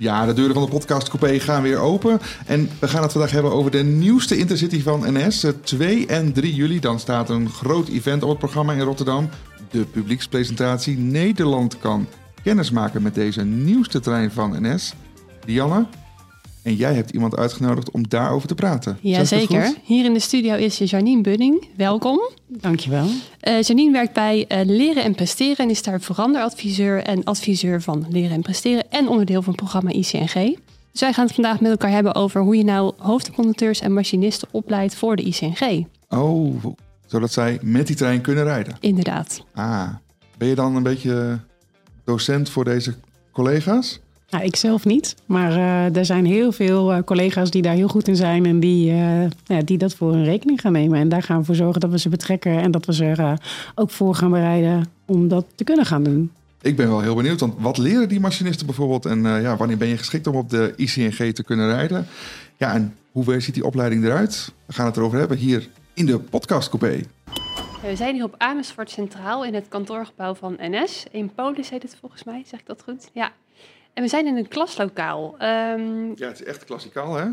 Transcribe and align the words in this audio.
Ja, 0.00 0.26
de 0.26 0.32
deuren 0.32 0.54
van 0.54 0.64
de 0.64 0.70
podcast 0.70 1.08
Coupé 1.08 1.40
gaan 1.40 1.62
weer 1.62 1.78
open. 1.78 2.20
En 2.46 2.70
we 2.80 2.88
gaan 2.88 3.02
het 3.02 3.12
vandaag 3.12 3.30
hebben 3.30 3.52
over 3.52 3.70
de 3.70 3.82
nieuwste 3.82 4.36
Intercity 4.36 4.82
van 4.82 5.00
NS. 5.06 5.44
2 5.62 6.06
en 6.06 6.32
3 6.32 6.54
juli, 6.54 6.80
dan 6.80 7.00
staat 7.00 7.30
een 7.30 7.48
groot 7.48 7.88
event 7.88 8.22
op 8.22 8.28
het 8.28 8.38
programma 8.38 8.72
in 8.72 8.80
Rotterdam. 8.80 9.28
De 9.70 9.84
publiekspresentatie 9.84 10.98
Nederland 10.98 11.78
kan 11.78 12.06
kennismaken 12.42 13.02
met 13.02 13.14
deze 13.14 13.44
nieuwste 13.44 14.00
trein 14.00 14.30
van 14.30 14.56
NS. 14.60 14.94
Dianne, 15.44 15.86
en 16.62 16.74
jij 16.74 16.94
hebt 16.94 17.10
iemand 17.10 17.36
uitgenodigd 17.36 17.90
om 17.90 18.08
daarover 18.08 18.48
te 18.48 18.54
praten. 18.54 18.98
Jazeker. 19.00 19.74
Hier 19.82 20.04
in 20.04 20.12
de 20.12 20.20
studio 20.20 20.54
is 20.54 20.78
Janine 20.78 21.22
Bunning. 21.22 21.68
Welkom. 21.76 22.20
Dankjewel. 22.46 23.06
Uh, 23.42 23.62
Janine 23.62 23.92
werkt 23.92 24.12
bij 24.12 24.44
uh, 24.48 24.58
Leren 24.64 25.04
en 25.04 25.14
Presteren 25.14 25.56
en 25.56 25.70
is 25.70 25.82
daar 25.82 26.00
veranderadviseur 26.00 27.02
en 27.02 27.24
adviseur 27.24 27.82
van 27.82 28.06
Leren 28.10 28.30
en 28.30 28.42
Presteren 28.42 28.90
en 28.90 29.08
onderdeel 29.08 29.42
van 29.42 29.52
het 29.52 29.62
programma 29.62 29.90
ICNG. 29.90 30.58
Dus 30.92 31.00
wij 31.00 31.12
gaan 31.12 31.26
het 31.26 31.34
vandaag 31.34 31.60
met 31.60 31.70
elkaar 31.70 31.90
hebben 31.90 32.14
over 32.14 32.40
hoe 32.40 32.56
je 32.56 32.64
nou 32.64 32.92
hoofdconducteurs 32.98 33.80
en 33.80 33.92
machinisten 33.92 34.48
opleidt 34.50 34.94
voor 34.94 35.16
de 35.16 35.22
ICNG. 35.22 35.86
Oh, 36.08 36.64
zodat 37.06 37.32
zij 37.32 37.58
met 37.62 37.86
die 37.86 37.96
trein 37.96 38.20
kunnen 38.20 38.44
rijden. 38.44 38.76
Inderdaad. 38.80 39.44
Ah, 39.54 39.88
ben 40.38 40.48
je 40.48 40.54
dan 40.54 40.76
een 40.76 40.82
beetje 40.82 41.40
docent 42.04 42.50
voor 42.50 42.64
deze 42.64 42.94
collega's? 43.32 44.00
Nou, 44.30 44.44
ik 44.44 44.56
zelf 44.56 44.84
niet, 44.84 45.16
maar 45.26 45.52
uh, 45.52 45.96
er 45.96 46.04
zijn 46.04 46.26
heel 46.26 46.52
veel 46.52 46.94
uh, 46.94 47.02
collega's 47.04 47.50
die 47.50 47.62
daar 47.62 47.74
heel 47.74 47.88
goed 47.88 48.08
in 48.08 48.16
zijn 48.16 48.46
en 48.46 48.60
die, 48.60 48.90
uh, 48.90 49.22
ja, 49.44 49.62
die 49.64 49.78
dat 49.78 49.94
voor 49.94 50.12
hun 50.12 50.24
rekening 50.24 50.60
gaan 50.60 50.72
nemen. 50.72 50.98
En 50.98 51.08
daar 51.08 51.22
gaan 51.22 51.38
we 51.38 51.44
voor 51.44 51.54
zorgen 51.54 51.80
dat 51.80 51.90
we 51.90 51.98
ze 51.98 52.08
betrekken 52.08 52.60
en 52.60 52.70
dat 52.70 52.86
we 52.86 52.94
ze 52.94 53.04
er 53.04 53.40
ook 53.74 53.90
voor 53.90 54.14
gaan 54.14 54.30
bereiden 54.30 54.90
om 55.06 55.28
dat 55.28 55.46
te 55.54 55.64
kunnen 55.64 55.86
gaan 55.86 56.02
doen. 56.02 56.30
Ik 56.62 56.76
ben 56.76 56.88
wel 56.88 57.00
heel 57.00 57.14
benieuwd, 57.14 57.40
want 57.40 57.54
wat 57.58 57.78
leren 57.78 58.08
die 58.08 58.20
machinisten 58.20 58.66
bijvoorbeeld 58.66 59.06
en 59.06 59.22
ja, 59.22 59.56
wanneer 59.56 59.76
ben 59.76 59.88
je 59.88 59.96
geschikt 59.96 60.26
om 60.26 60.36
op 60.36 60.50
de 60.50 60.72
ICNG 60.76 61.34
te 61.34 61.44
kunnen 61.44 61.68
rijden? 61.68 62.06
Ja, 62.56 62.74
en 62.74 62.94
hoe 63.12 63.40
ziet 63.40 63.54
die 63.54 63.64
opleiding 63.64 64.04
eruit? 64.04 64.52
We 64.66 64.72
gaan 64.72 64.86
het 64.86 64.96
erover 64.96 65.18
hebben 65.18 65.36
hier 65.36 65.68
in 65.94 66.06
de 66.06 66.18
podcast 66.18 66.68
coupé. 66.68 67.00
We 67.82 67.96
zijn 67.96 68.14
hier 68.14 68.24
op 68.24 68.34
Amersfoort 68.38 68.90
Centraal 68.90 69.44
in 69.44 69.54
het 69.54 69.68
kantoorgebouw 69.68 70.34
van 70.34 70.56
NS. 70.60 71.04
In 71.10 71.34
Polis 71.34 71.70
heet 71.70 71.82
het 71.82 71.96
volgens 72.00 72.24
mij, 72.24 72.42
zeg 72.46 72.60
ik 72.60 72.66
dat 72.66 72.82
goed? 72.82 73.10
Ja. 73.12 73.32
En 73.98 74.04
we 74.04 74.10
zijn 74.10 74.26
in 74.26 74.36
een 74.36 74.48
klaslokaal. 74.48 75.34
Um... 75.42 76.12
Ja, 76.14 76.26
het 76.26 76.40
is 76.40 76.44
echt 76.44 76.64
klassikaal, 76.64 77.14
hè? 77.14 77.24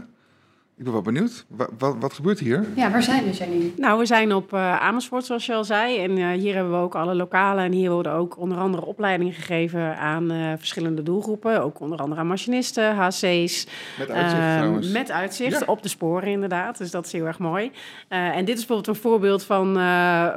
Ik 0.77 0.83
ben 0.83 0.93
wel 0.93 1.01
benieuwd. 1.01 1.45
Wat, 1.47 1.69
wat, 1.77 1.95
wat, 1.99 2.13
gebeurt 2.13 2.39
hier? 2.39 2.65
Ja, 2.75 2.91
waar 2.91 3.03
zijn 3.03 3.23
we, 3.23 3.31
Janine? 3.31 3.71
Nou, 3.77 3.99
we 3.99 4.05
zijn 4.05 4.33
op 4.33 4.53
uh, 4.53 4.81
Amersfoort, 4.81 5.25
zoals 5.25 5.45
je 5.45 5.53
al 5.53 5.63
zei. 5.63 5.97
En 5.99 6.17
uh, 6.17 6.31
hier 6.31 6.53
hebben 6.55 6.73
we 6.73 6.79
ook 6.79 6.95
alle 6.95 7.15
lokalen. 7.15 7.63
En 7.63 7.71
hier 7.71 7.91
worden 7.91 8.11
ook 8.11 8.37
onder 8.37 8.57
andere 8.57 8.85
opleidingen 8.85 9.33
gegeven 9.33 9.97
aan 9.97 10.31
uh, 10.31 10.53
verschillende 10.57 11.03
doelgroepen. 11.03 11.61
Ook 11.61 11.79
onder 11.79 11.99
andere 11.99 12.21
aan 12.21 12.27
machinisten, 12.27 12.95
HC's. 12.95 13.67
Met 13.97 14.09
uitzicht 14.09 14.41
ehm, 14.41 14.57
trouwens. 14.57 14.91
Met 14.91 15.11
uitzicht 15.11 15.59
ja. 15.59 15.65
op 15.65 15.83
de 15.83 15.89
sporen 15.89 16.29
inderdaad. 16.29 16.77
Dus 16.77 16.91
dat 16.91 17.05
is 17.05 17.11
heel 17.11 17.25
erg 17.25 17.39
mooi. 17.39 17.71
en 18.07 18.45
dit 18.45 18.57
is 18.57 18.65
bijvoorbeeld 18.65 18.87
een 18.87 19.03
voorbeeld 19.03 19.43
van, 19.43 19.73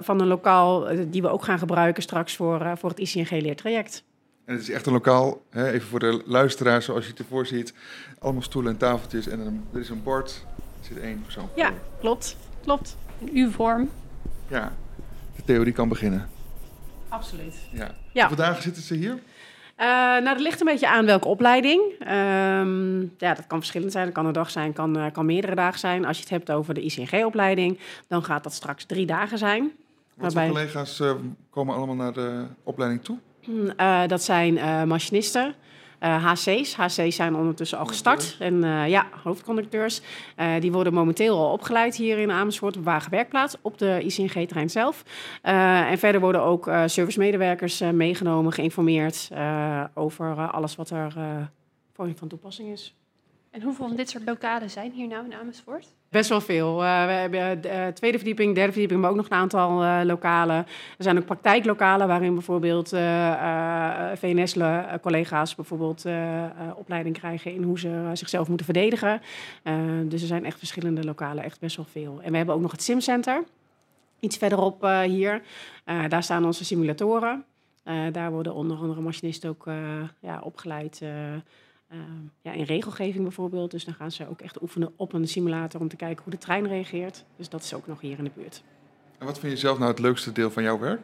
van 0.00 0.20
een 0.20 0.26
lokaal... 0.26 0.86
die 1.08 1.22
we 1.22 1.28
ook 1.28 1.44
gaan 1.44 1.58
gebruiken 1.58 2.02
straks 2.02 2.36
voor, 2.36 2.72
voor 2.78 2.90
het 2.90 2.98
ICNG-leertraject. 2.98 4.04
En 4.48 4.54
het 4.54 4.62
is 4.62 4.70
echt 4.70 4.86
een 4.86 4.92
lokaal, 4.92 5.42
hè, 5.50 5.70
even 5.70 5.88
voor 5.88 5.98
de 5.98 6.22
luisteraars 6.26 6.84
zoals 6.84 7.04
je 7.04 7.10
het 7.10 7.18
ervoor 7.18 7.46
ziet. 7.46 7.74
Allemaal 8.18 8.42
stoelen 8.42 8.72
en 8.72 8.78
tafeltjes 8.78 9.28
en 9.28 9.40
een, 9.40 9.64
er 9.72 9.80
is 9.80 9.88
een 9.88 10.02
bord. 10.02 10.44
Er 10.80 10.86
zit 10.86 10.98
één 10.98 11.22
persoon 11.22 11.48
Ja, 11.54 11.72
klopt. 12.00 12.36
Klopt. 12.62 12.96
In 13.18 13.36
U-vorm. 13.36 13.90
Ja, 14.46 14.72
de 15.36 15.42
theorie 15.44 15.72
kan 15.72 15.88
beginnen. 15.88 16.28
Absoluut. 17.08 17.54
Ja. 17.72 17.94
ja. 18.12 18.26
Hoeveel 18.26 18.44
dagen 18.44 18.62
zitten 18.62 18.82
ze 18.82 18.94
hier? 18.94 19.12
Uh, 19.12 19.86
nou, 19.86 20.24
dat 20.24 20.40
ligt 20.40 20.60
een 20.60 20.66
beetje 20.66 20.88
aan 20.88 21.06
welke 21.06 21.28
opleiding. 21.28 21.82
Um, 22.00 23.00
ja, 23.18 23.34
dat 23.34 23.46
kan 23.46 23.58
verschillend 23.58 23.92
zijn. 23.92 24.04
Dat 24.04 24.14
kan 24.14 24.26
een 24.26 24.32
dag 24.32 24.50
zijn, 24.50 24.72
kan, 24.72 24.98
uh, 24.98 25.06
kan 25.12 25.26
meerdere 25.26 25.54
dagen 25.54 25.78
zijn. 25.78 26.04
Als 26.04 26.16
je 26.16 26.22
het 26.22 26.32
hebt 26.32 26.50
over 26.50 26.74
de 26.74 26.80
ICNG-opleiding, 26.80 27.78
dan 28.06 28.24
gaat 28.24 28.42
dat 28.42 28.52
straks 28.52 28.84
drie 28.84 29.06
dagen 29.06 29.38
zijn. 29.38 29.72
Wat 30.14 30.32
waarbij... 30.32 30.52
collega's 30.52 31.00
uh, 31.00 31.12
komen 31.50 31.74
allemaal 31.74 31.94
naar 31.94 32.12
de 32.12 32.44
opleiding 32.62 33.04
toe? 33.04 33.18
Uh, 33.48 34.06
dat 34.06 34.22
zijn 34.22 34.54
uh, 34.54 34.82
machinisten. 34.82 35.54
Uh, 36.02 36.24
HC's. 36.24 36.74
HC's 36.74 37.16
zijn 37.16 37.36
ondertussen 37.36 37.78
al 37.78 37.86
gestart. 37.86 38.36
En 38.38 38.62
ja, 38.88 39.06
hoofdconducteurs. 39.22 40.00
die 40.60 40.72
worden 40.72 40.92
momenteel 40.92 41.36
al 41.38 41.52
opgeleid 41.52 41.96
hier 41.96 42.18
in 42.18 42.30
Amersfoort 42.30 42.76
op 42.76 42.84
Wagenwerkplaats, 42.84 43.56
op 43.60 43.78
de 43.78 44.00
ICNG-trein 44.02 44.70
zelf. 44.70 45.02
en 45.42 45.98
verder 45.98 46.20
worden 46.20 46.42
ook 46.42 46.70
servicemedewerkers 46.86 47.80
meegenomen, 47.80 48.52
geïnformeerd 48.52 49.30
over 49.94 50.50
alles 50.50 50.76
wat 50.76 50.90
er 50.90 51.12
voor 51.92 52.04
hen 52.04 52.16
van 52.16 52.28
toepassing 52.28 52.68
is. 52.68 52.94
En 53.50 53.62
hoeveel 53.62 53.86
van 53.86 53.96
dit 53.96 54.10
soort 54.10 54.24
lokalen 54.24 54.70
zijn 54.70 54.92
hier 54.92 55.08
nou 55.08 55.24
in 55.24 55.34
Amersfoort? 55.34 55.86
Best 56.10 56.28
wel 56.28 56.40
veel. 56.40 56.84
Uh, 56.84 57.04
we 57.04 57.12
hebben 57.12 57.60
de 57.60 57.68
uh, 57.68 57.86
tweede 57.86 58.16
verdieping, 58.16 58.54
derde 58.54 58.72
verdieping, 58.72 59.00
maar 59.00 59.10
ook 59.10 59.16
nog 59.16 59.26
een 59.30 59.36
aantal 59.36 59.82
uh, 59.82 60.00
lokalen. 60.04 60.56
Er 60.56 60.66
zijn 60.98 61.18
ook 61.18 61.24
praktijklokalen 61.24 62.08
waarin 62.08 62.34
bijvoorbeeld 62.34 62.88
VNS-collega's 64.14 65.54
bijvoorbeeld 65.54 66.04
opleiding 66.74 67.18
krijgen 67.18 67.54
in 67.54 67.62
hoe 67.62 67.78
ze 67.78 68.10
zichzelf 68.12 68.48
moeten 68.48 68.66
verdedigen. 68.66 69.20
dus 70.04 70.20
er 70.20 70.26
zijn 70.26 70.44
echt 70.44 70.58
verschillende 70.58 71.04
lokalen, 71.04 71.44
echt 71.44 71.60
best 71.60 71.76
wel 71.76 71.86
veel. 71.90 72.20
En 72.22 72.30
we 72.30 72.36
hebben 72.36 72.54
ook 72.54 72.60
nog 72.60 72.72
het 72.72 72.82
Simcenter, 72.82 73.44
iets 74.20 74.36
verderop 74.36 74.82
hier. 75.04 75.42
daar 76.08 76.22
staan 76.22 76.44
onze 76.44 76.64
simulatoren. 76.64 77.44
daar 78.12 78.30
worden 78.30 78.54
onder 78.54 78.76
andere 78.76 79.00
machinisten 79.00 79.50
ook 79.50 79.64
ja, 80.20 80.40
opgeleid. 80.42 81.02
Uh, 81.92 81.98
ja, 82.42 82.52
in 82.52 82.64
regelgeving 82.64 83.22
bijvoorbeeld. 83.22 83.70
Dus 83.70 83.84
dan 83.84 83.94
gaan 83.94 84.10
ze 84.10 84.28
ook 84.28 84.40
echt 84.40 84.62
oefenen 84.62 84.92
op 84.96 85.12
een 85.12 85.28
simulator 85.28 85.80
om 85.80 85.88
te 85.88 85.96
kijken 85.96 86.22
hoe 86.24 86.32
de 86.32 86.38
trein 86.38 86.66
reageert. 86.66 87.24
Dus 87.36 87.48
dat 87.48 87.62
is 87.62 87.74
ook 87.74 87.86
nog 87.86 88.00
hier 88.00 88.18
in 88.18 88.24
de 88.24 88.30
buurt. 88.34 88.62
En 89.18 89.26
wat 89.26 89.38
vind 89.38 89.52
je 89.52 89.58
zelf 89.58 89.78
nou 89.78 89.90
het 89.90 90.00
leukste 90.00 90.32
deel 90.32 90.50
van 90.50 90.62
jouw 90.62 90.78
werk? 90.78 91.00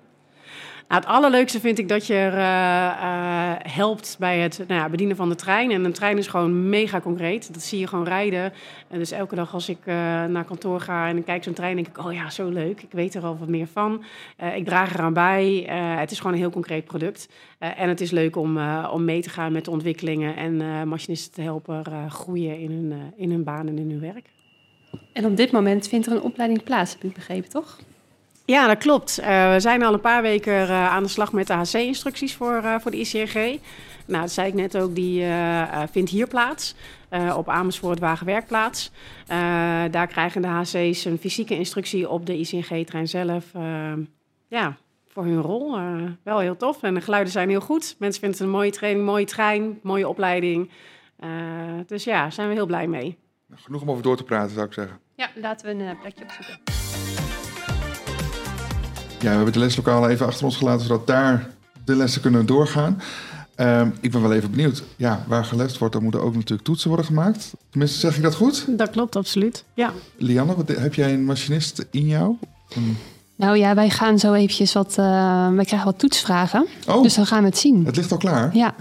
Nou, 0.89 1.01
het 1.01 1.11
allerleukste 1.11 1.61
vind 1.61 1.79
ik 1.79 1.89
dat 1.89 2.07
je 2.07 2.31
uh, 2.33 2.39
uh, 2.39 3.53
helpt 3.59 4.17
bij 4.19 4.39
het 4.39 4.65
nou 4.69 4.81
ja, 4.81 4.89
bedienen 4.89 5.17
van 5.17 5.29
de 5.29 5.35
trein. 5.35 5.71
En 5.71 5.85
een 5.85 5.93
trein 5.93 6.19
is 6.19 6.27
gewoon 6.27 6.69
mega 6.69 7.01
concreet. 7.01 7.53
Dat 7.53 7.63
zie 7.63 7.79
je 7.79 7.87
gewoon 7.87 8.05
rijden. 8.05 8.53
En 8.89 8.99
dus 8.99 9.11
elke 9.11 9.35
dag 9.35 9.55
als 9.55 9.69
ik 9.69 9.79
uh, 9.79 9.95
naar 10.25 10.45
kantoor 10.45 10.81
ga 10.81 11.09
en 11.09 11.17
ik 11.17 11.25
kijk 11.25 11.45
zo'n 11.45 11.53
trein, 11.53 11.75
denk 11.75 11.87
ik: 11.87 11.99
oh 11.99 12.13
ja, 12.13 12.31
zo 12.31 12.49
leuk. 12.49 12.83
Ik 12.83 12.93
weet 12.93 13.15
er 13.15 13.25
al 13.25 13.39
wat 13.39 13.49
meer 13.49 13.67
van. 13.67 14.05
ik 14.55 14.65
draag 14.65 14.95
eraan 14.95 15.13
bij. 15.13 15.67
het 15.99 16.11
is 16.11 16.17
gewoon 16.17 16.33
een 16.33 16.39
heel 16.39 16.51
concreet 16.51 16.85
product. 16.85 17.29
en 17.59 17.89
het 17.89 18.01
is 18.01 18.11
leuk 18.11 18.37
om, 18.37 18.59
om 18.91 19.05
mee 19.05 19.23
te 19.23 19.31
gaan 19.31 19.53
met 19.53 19.65
de 19.65 19.71
ontwikkelingen 19.71 20.37
en 20.37 20.89
machinisten 20.89 21.33
te 21.33 21.43
helpen 21.43 22.11
groeien 22.11 22.59
in 22.59 22.71
hun, 22.71 23.13
in 23.17 23.31
hun 23.31 23.45
baan 23.45 23.69
en 23.69 23.79
in 23.79 23.91
hun 23.91 24.01
werk. 24.01 24.31
En 25.13 25.25
op 25.25 25.37
dit 25.37 25.53
moment 25.53 25.89
vindt 25.89 26.07
er 26.07 26.13
een 26.13 26.23
opleiding 26.23 26.63
plaats, 26.63 26.93
heb 26.93 27.03
ik 27.03 27.15
begrepen, 27.15 27.51
toch? 27.51 27.79
Ja, 28.47 28.67
dat 28.67 28.79
klopt. 28.79 29.21
Uh, 29.21 29.53
we 29.53 29.61
zijn 29.61 29.83
al 29.83 29.93
een 29.93 30.01
paar 30.01 30.23
weken 30.23 30.53
uh, 30.53 30.93
aan 30.93 31.03
de 31.03 31.09
slag 31.09 31.33
met 31.33 31.47
de 31.47 31.53
HC-instructies 31.53 32.35
voor, 32.35 32.61
uh, 32.65 32.75
voor 32.81 32.91
de 32.91 32.97
ICNG. 32.97 33.61
Nou, 34.07 34.21
dat 34.21 34.33
zei 34.33 34.49
ik 34.49 34.55
net 34.55 34.77
ook, 34.77 34.95
die 34.95 35.27
vindt 35.91 36.11
hier 36.11 36.27
plaats. 36.27 36.75
op 37.37 37.49
Amersfoort 37.49 37.99
Wagenwerkplaats. 37.99 38.91
daar 39.91 40.07
krijgen 40.07 40.43
de 40.43 40.49
HC's 40.49 41.05
een 41.05 41.19
fysieke 41.19 41.57
instructie 41.57 42.09
op 42.09 42.27
de 42.27 42.39
ICNG-trein 42.39 43.09
zelf. 43.09 43.45
ja, 44.49 44.77
voor 45.09 45.25
hun 45.25 45.41
rol. 45.41 45.79
wel 46.23 46.39
heel 46.39 46.57
tof. 46.57 46.83
En 46.83 46.95
de 46.95 47.01
geluiden 47.01 47.33
zijn 47.33 47.49
heel 47.49 47.61
goed. 47.61 47.97
Mensen 47.99 48.21
vinden 48.21 48.39
het 48.39 48.49
een 48.49 48.55
mooie 48.55 48.71
training, 48.71 49.05
mooie 49.05 49.27
trein, 49.27 49.79
mooie 49.83 50.09
opleiding. 50.09 50.71
dus 51.87 52.05
ja, 52.05 52.31
zijn 52.31 52.49
we 52.49 52.55
heel 52.55 52.67
blij 52.67 52.87
mee. 52.87 53.17
Genoeg 53.55 53.83
om 53.83 53.91
over 53.91 54.03
door 54.03 54.17
te 54.17 54.25
praten, 54.25 54.55
zou 54.55 54.67
ik 54.67 54.73
zeggen. 54.73 54.99
Ja, 55.15 55.31
laten 55.35 55.67
we 55.77 55.85
een 55.85 55.99
plekje 55.99 56.25
opzoeken. 56.25 56.84
Ja, 59.25 59.31
we 59.31 59.37
hebben 59.37 59.53
de 59.53 59.59
leslokalen 59.59 60.11
even 60.11 60.27
achter 60.27 60.45
ons 60.45 60.57
gelaten, 60.57 60.87
zodat 60.87 61.07
daar 61.07 61.51
de 61.85 61.97
lessen 61.97 62.21
kunnen 62.21 62.47
doorgaan. 62.47 63.03
Uh, 63.57 63.83
ik 64.01 64.11
ben 64.11 64.23
wel 64.23 64.33
even 64.33 64.51
benieuwd. 64.51 64.83
Ja, 64.97 65.25
waar 65.27 65.45
gelest 65.45 65.79
wordt, 65.79 65.95
dan 65.95 66.03
moeten 66.03 66.23
ook 66.23 66.35
natuurlijk 66.35 66.63
toetsen 66.63 66.89
worden 66.89 67.07
gemaakt. 67.07 67.53
Tenminste, 67.71 67.99
zeg 67.99 68.17
ik 68.17 68.23
dat 68.23 68.35
goed? 68.35 68.65
Dat 68.79 68.91
klopt, 68.91 69.17
absoluut. 69.17 69.65
Ja. 69.75 69.93
Lianne, 70.17 70.57
wat, 70.57 70.69
heb 70.69 70.95
jij 70.95 71.13
een 71.13 71.25
machinist 71.25 71.87
in 71.91 72.07
jou? 72.07 72.37
Nou 73.37 73.57
ja, 73.57 73.75
wij 73.75 73.91
gaan 73.91 74.19
zo 74.19 74.33
eventjes 74.33 74.73
wat... 74.73 74.97
Uh, 74.99 75.49
wij 75.55 75.65
krijgen 75.65 75.85
wat 75.85 75.99
toetsvragen. 75.99 76.67
Oh, 76.89 77.03
dus 77.03 77.15
dan 77.15 77.27
gaan 77.27 77.43
we 77.43 77.49
het 77.49 77.59
zien. 77.59 77.87
Het 77.87 77.97
ligt 77.97 78.13
al 78.13 78.19
klaar? 78.19 78.57
Ja. 78.57 78.75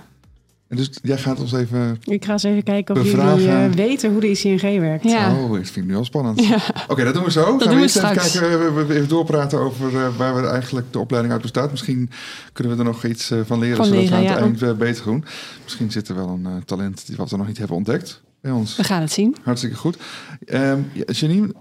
Dus 0.76 0.90
jij 1.02 1.18
gaat 1.18 1.40
ons 1.40 1.54
even. 1.54 1.98
Ik 2.04 2.26
ga 2.26 2.32
eens 2.32 2.44
even 2.44 2.64
kijken 2.64 2.96
of 2.96 3.12
jullie 3.12 3.48
uh, 3.48 3.66
weten 3.66 4.12
hoe 4.12 4.22
de 4.22 4.30
ICNG 4.30 4.80
werkt. 4.80 5.04
Ja. 5.04 5.36
Oh, 5.36 5.58
ik 5.58 5.66
vind 5.66 5.76
het 5.76 5.86
nu 5.86 5.96
al 5.96 6.06
spannend. 6.06 6.46
Ja. 6.46 6.60
Oké, 6.88 7.04
dat 7.04 7.14
doen 7.14 7.24
we 7.24 7.32
zo. 7.32 7.44
Dat 7.44 7.62
gaan 7.62 7.70
doen 7.70 7.76
we 7.76 7.82
eerst 7.82 7.96
even 7.96 8.16
kijken, 8.16 8.88
we 8.88 8.94
even 8.94 9.10
doorpraten 9.10 9.60
over 9.60 9.92
uh, 9.94 10.18
waar 10.18 10.42
we 10.42 10.48
eigenlijk 10.48 10.92
de 10.92 11.00
opleiding 11.00 11.34
uit 11.34 11.42
bestaat. 11.42 11.72
Misschien 11.72 12.10
kunnen 12.54 12.74
we 12.74 12.80
er 12.80 12.90
nog 12.90 13.06
iets 13.06 13.32
uh, 13.32 13.40
van 13.46 13.60
leren, 13.60 13.78
van 13.78 13.86
zodat 13.86 14.02
leren, 14.02 14.20
we 14.20 14.28
aan 14.28 14.44
het 14.50 14.60
ja. 14.60 14.66
eind 14.66 14.78
beter 14.78 15.04
doen. 15.04 15.24
Misschien 15.64 15.92
zit 15.92 16.08
er 16.08 16.16
wel 16.16 16.40
een 16.44 16.66
talent 16.66 17.08
die 17.08 17.16
wat 17.16 17.30
we 17.30 17.38
nog 17.38 17.48
niet 17.48 17.58
hebben 17.58 17.76
ontdekt 17.76 18.22
bij 18.42 18.52
ons. 18.52 18.76
We 18.76 18.84
gaan 18.84 19.02
het 19.02 19.12
zien. 19.12 19.36
Hartstikke 19.44 19.76
goed. 19.76 19.98
Um, 20.46 20.92
Janine, 21.06 21.54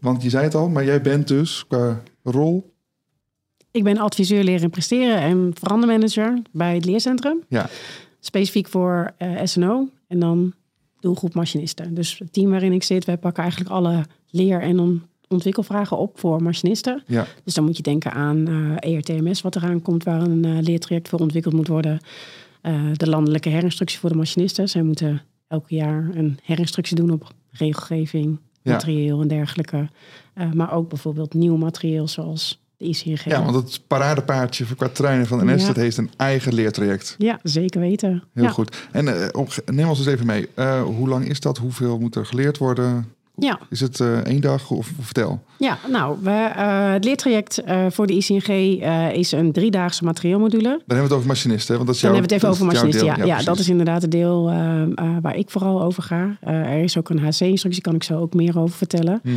want 0.00 0.22
je 0.22 0.30
zei 0.30 0.44
het 0.44 0.54
al, 0.54 0.68
maar 0.68 0.84
jij 0.84 1.02
bent 1.02 1.28
dus 1.28 1.64
qua 1.68 2.02
rol. 2.22 2.72
Ik 3.70 3.84
ben 3.84 3.98
adviseur 3.98 4.44
leren 4.44 4.62
en 4.62 4.70
presteren 4.70 5.20
en 5.20 5.50
verandermanager 5.60 6.42
bij 6.52 6.74
het 6.74 6.84
leercentrum. 6.84 7.42
Ja. 7.48 7.68
Specifiek 8.20 8.68
voor 8.68 9.10
uh, 9.18 9.40
SNO. 9.44 9.88
en 10.08 10.18
dan 10.18 10.52
doelgroep 11.00 11.34
machinisten. 11.34 11.94
Dus 11.94 12.18
het 12.18 12.32
team 12.32 12.50
waarin 12.50 12.72
ik 12.72 12.82
zit, 12.82 13.04
wij 13.04 13.18
pakken 13.18 13.42
eigenlijk 13.42 13.72
alle 13.72 14.04
leer- 14.30 14.60
en 14.62 14.78
on- 14.78 15.02
ontwikkelvragen 15.28 15.98
op 15.98 16.18
voor 16.18 16.42
machinisten. 16.42 17.02
Ja. 17.06 17.26
Dus 17.44 17.54
dan 17.54 17.64
moet 17.64 17.76
je 17.76 17.82
denken 17.82 18.12
aan 18.12 18.48
eh 18.80 18.94
ERTMS, 18.94 19.40
wat 19.40 19.56
eraan 19.56 19.82
komt, 19.82 20.04
waar 20.04 20.20
een 20.22 20.44
eh, 20.44 20.58
leertraject 20.60 21.08
voor 21.08 21.18
ontwikkeld 21.20 21.54
moet 21.54 21.68
worden. 21.68 21.98
Eh, 22.60 22.82
de 22.92 23.08
landelijke 23.08 23.48
herinstructie 23.48 23.98
voor 23.98 24.10
de 24.10 24.16
machinisten. 24.16 24.68
Zij 24.68 24.82
moeten 24.82 25.22
elk 25.48 25.68
jaar 25.68 26.08
een 26.14 26.38
herinstructie 26.42 26.96
doen 26.96 27.10
op 27.10 27.32
regelgeving, 27.50 28.38
Ja. 28.62 28.72
materieel 28.72 29.20
en 29.20 29.28
dergelijke. 29.28 29.88
Eh, 30.34 30.52
maar 30.52 30.72
ook 30.72 30.88
bijvoorbeeld 30.88 31.34
nieuw 31.34 31.56
materieel 31.56 32.08
zoals 32.08 32.60
de 32.78 32.84
ICNG. 32.84 33.24
Ja, 33.24 33.44
want 33.44 33.54
het 33.56 33.80
paradepaardje 33.86 34.66
voor 34.66 34.76
qua 34.76 34.88
treinen 34.88 35.26
van 35.26 35.46
NS, 35.46 35.60
Ja. 35.60 35.66
dat 35.66 35.76
heeft 35.76 35.96
een 35.96 36.10
eigen 36.16 36.54
leertraject. 36.54 37.14
Ja, 37.18 37.38
zeker 37.42 37.80
weten. 37.80 38.22
Heel 38.34 38.44
ja. 38.44 38.50
goed. 38.50 38.76
En 38.92 39.22
eh, 39.22 39.46
neem 39.66 39.88
ons 39.88 39.98
eens 39.98 40.08
even 40.08 40.26
mee. 40.26 40.48
Eh, 40.54 40.82
hoe 40.82 41.08
lang 41.08 41.28
is 41.28 41.40
dat? 41.40 41.58
Hoeveel 41.58 41.98
moet 41.98 42.14
er 42.14 42.26
geleerd 42.26 42.58
worden? 42.58 43.12
Ja, 43.40 43.58
Is 43.70 43.80
het 43.80 44.00
eh, 44.00 44.18
één 44.18 44.40
dag 44.40 44.70
of 44.70 44.92
vertel? 45.00 45.42
ja 45.58 45.78
nou, 45.90 46.18
we, 46.22 46.30
eh, 46.30 46.92
het 46.92 47.04
leertraject 47.04 47.58
eh, 47.58 47.86
voor 47.90 48.06
de 48.06 48.12
ICNG 48.12 48.48
is 49.14 49.32
een 49.32 49.52
driedaagse 49.52 50.04
materieelmodule. 50.04 50.62
Dan 50.62 50.70
hebben 50.70 50.96
we 50.96 51.02
het 51.02 51.12
over 51.12 51.26
machinisten, 51.26 51.74
want 51.74 51.86
dat 51.86 51.94
is 51.94 52.00
Dan 52.00 52.10
jouw, 52.10 52.20
hebben 52.20 52.38
we 52.38 52.44
het 52.46 52.54
even 52.54 52.66
over 52.66 52.74
machinisten. 52.74 53.26
Ja, 53.26 53.42
dat 53.42 53.58
is 53.58 53.68
inderdaad 53.68 54.02
het 54.02 54.10
deel 54.10 54.44
waar 55.22 55.36
ik 55.36 55.50
vooral 55.50 55.82
over 55.82 56.02
ga. 56.02 56.36
Er 56.40 56.82
is 56.82 56.98
ook 56.98 57.08
een 57.10 57.18
HC-instructie, 57.18 57.82
kan 57.82 57.94
ik 57.94 58.02
zo 58.02 58.18
ook 58.18 58.34
meer 58.34 58.58
over 58.58 58.76
vertellen. 58.76 59.20
Mhm. 59.22 59.34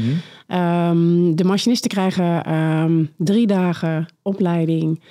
Ehm, 0.48 1.36
de 1.36 1.44
machinisten 1.44 1.90
krijgen 1.90 2.44
ehm, 2.44 3.04
drie 3.18 3.48
dagen 3.48 4.06
opleiding, 4.22 5.02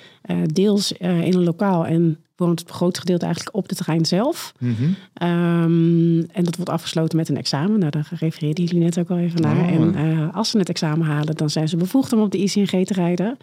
deels 0.45 0.91
in 0.91 1.33
een 1.33 1.43
lokaal 1.43 1.85
en 1.85 2.17
voor 2.41 2.55
het 2.55 2.69
grootste 2.69 2.99
gedeelte 2.99 3.25
eigenlijk 3.25 3.55
op 3.55 3.69
de 3.69 3.75
terrein 3.75 4.05
zelf. 4.05 4.53
Mhm. 4.59 4.73
Ehm, 5.13 6.19
en 6.19 6.43
dat 6.43 6.55
wordt 6.55 6.71
afgesloten 6.71 7.17
met 7.17 7.29
een 7.29 7.37
examen. 7.37 7.79
Nou, 7.79 7.91
daar 7.91 8.09
refereerden 8.19 8.63
jullie 8.63 8.83
net 8.83 8.99
ook 8.99 9.09
al 9.09 9.17
even 9.17 9.41
naar. 9.41 9.57
Oh. 9.57 9.69
En 9.69 9.95
eh, 9.95 10.35
als 10.35 10.49
ze 10.49 10.57
het 10.57 10.69
examen 10.69 11.07
halen, 11.07 11.35
dan 11.35 11.49
zijn 11.49 11.69
ze 11.69 11.77
bevoegd 11.77 12.13
om 12.13 12.21
op 12.21 12.31
de 12.31 12.37
ICNG 12.37 12.85
te 12.85 12.93
rijden. 12.93 13.37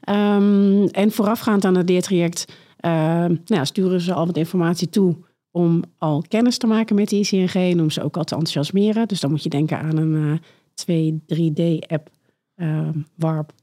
Ehm, 0.00 0.86
en 0.90 1.10
voorafgaand 1.10 1.64
aan 1.64 1.76
het 1.76 1.88
leertraject 1.88 2.52
ehm, 2.78 3.28
nou 3.28 3.38
ja, 3.44 3.64
sturen 3.64 4.00
ze 4.00 4.12
al 4.12 4.26
wat 4.26 4.36
informatie 4.36 4.90
toe 4.90 5.16
om 5.50 5.82
al 5.98 6.24
kennis 6.28 6.58
te 6.58 6.66
maken 6.66 6.94
met 6.94 7.08
de 7.08 7.16
ICNG. 7.16 7.54
En 7.54 7.80
om 7.80 7.90
ze 7.90 8.02
ook 8.02 8.16
al 8.16 8.24
te 8.24 8.34
enthousiasmeren. 8.34 9.08
Dus 9.08 9.20
dan 9.20 9.30
moet 9.30 9.42
je 9.42 9.48
denken 9.48 9.80
aan 9.80 9.96
een 9.96 10.32
eh 10.32 10.38
2, 10.78 11.22
3D-app, 11.26 12.10
ehm, 12.54 12.98
WARP, 13.14 13.52
eh, 13.52 13.56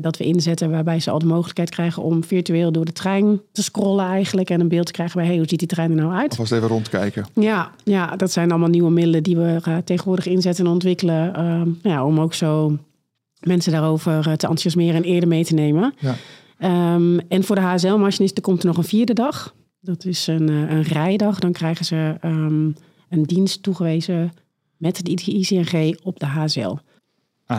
dat 0.00 0.16
we 0.16 0.24
inzetten. 0.24 0.70
Waarbij 0.70 1.00
ze 1.00 1.10
al 1.10 1.18
de 1.18 1.26
mogelijkheid 1.26 1.70
krijgen 1.70 2.02
om 2.02 2.24
virtueel 2.24 2.72
door 2.72 2.84
de 2.84 2.92
trein 2.92 3.40
te 3.52 3.62
scrollen 3.62 4.04
eigenlijk. 4.04 4.50
En 4.50 4.60
een 4.60 4.68
beeld 4.68 4.86
te 4.86 4.92
krijgen 4.92 5.16
bij, 5.16 5.26
hey, 5.26 5.36
hoe 5.36 5.48
ziet 5.48 5.58
die 5.58 5.68
trein 5.68 5.90
er 5.90 5.96
nou 5.96 6.12
uit? 6.12 6.30
Alvast 6.30 6.52
even 6.52 6.68
rondkijken. 6.68 7.26
Ja, 7.34 7.70
ja, 7.84 8.16
dat 8.16 8.32
zijn 8.32 8.50
allemaal 8.50 8.68
nieuwe 8.68 8.90
middelen 8.90 9.22
die 9.22 9.36
we 9.36 9.60
eh, 9.64 9.76
tegenwoordig 9.76 10.26
inzetten 10.26 10.64
en 10.64 10.70
ontwikkelen. 10.70 11.34
ehm, 11.34 11.68
ja, 11.82 12.04
om 12.04 12.20
ook 12.20 12.34
zo 12.34 12.78
mensen 13.40 13.72
daarover 13.72 14.12
eh, 14.16 14.22
te 14.22 14.30
enthousiasmeren 14.30 14.94
en 14.94 15.02
eerder 15.02 15.28
mee 15.28 15.44
te 15.44 15.54
nemen. 15.54 15.94
Ja. 15.98 16.14
Ehm, 16.58 17.18
en 17.28 17.44
voor 17.44 17.56
de 17.56 17.62
HSL-machinisten 17.62 18.42
komt 18.42 18.60
er 18.60 18.66
nog 18.66 18.76
een 18.76 18.84
vierde 18.84 19.12
dag. 19.12 19.54
Dat 19.80 20.04
is 20.04 20.26
een, 20.26 20.48
eh, 20.48 20.70
een 20.70 20.82
rijdag. 20.82 21.38
Dan 21.38 21.52
krijgen 21.52 21.84
ze 21.84 22.16
ehm, 22.20 22.70
een 23.08 23.22
dienst 23.22 23.62
toegewezen 23.62 24.32
met 24.76 25.04
de 25.04 25.10
ICNG 25.10 25.98
op 26.02 26.18
de 26.20 26.26
HSL. 26.26 26.76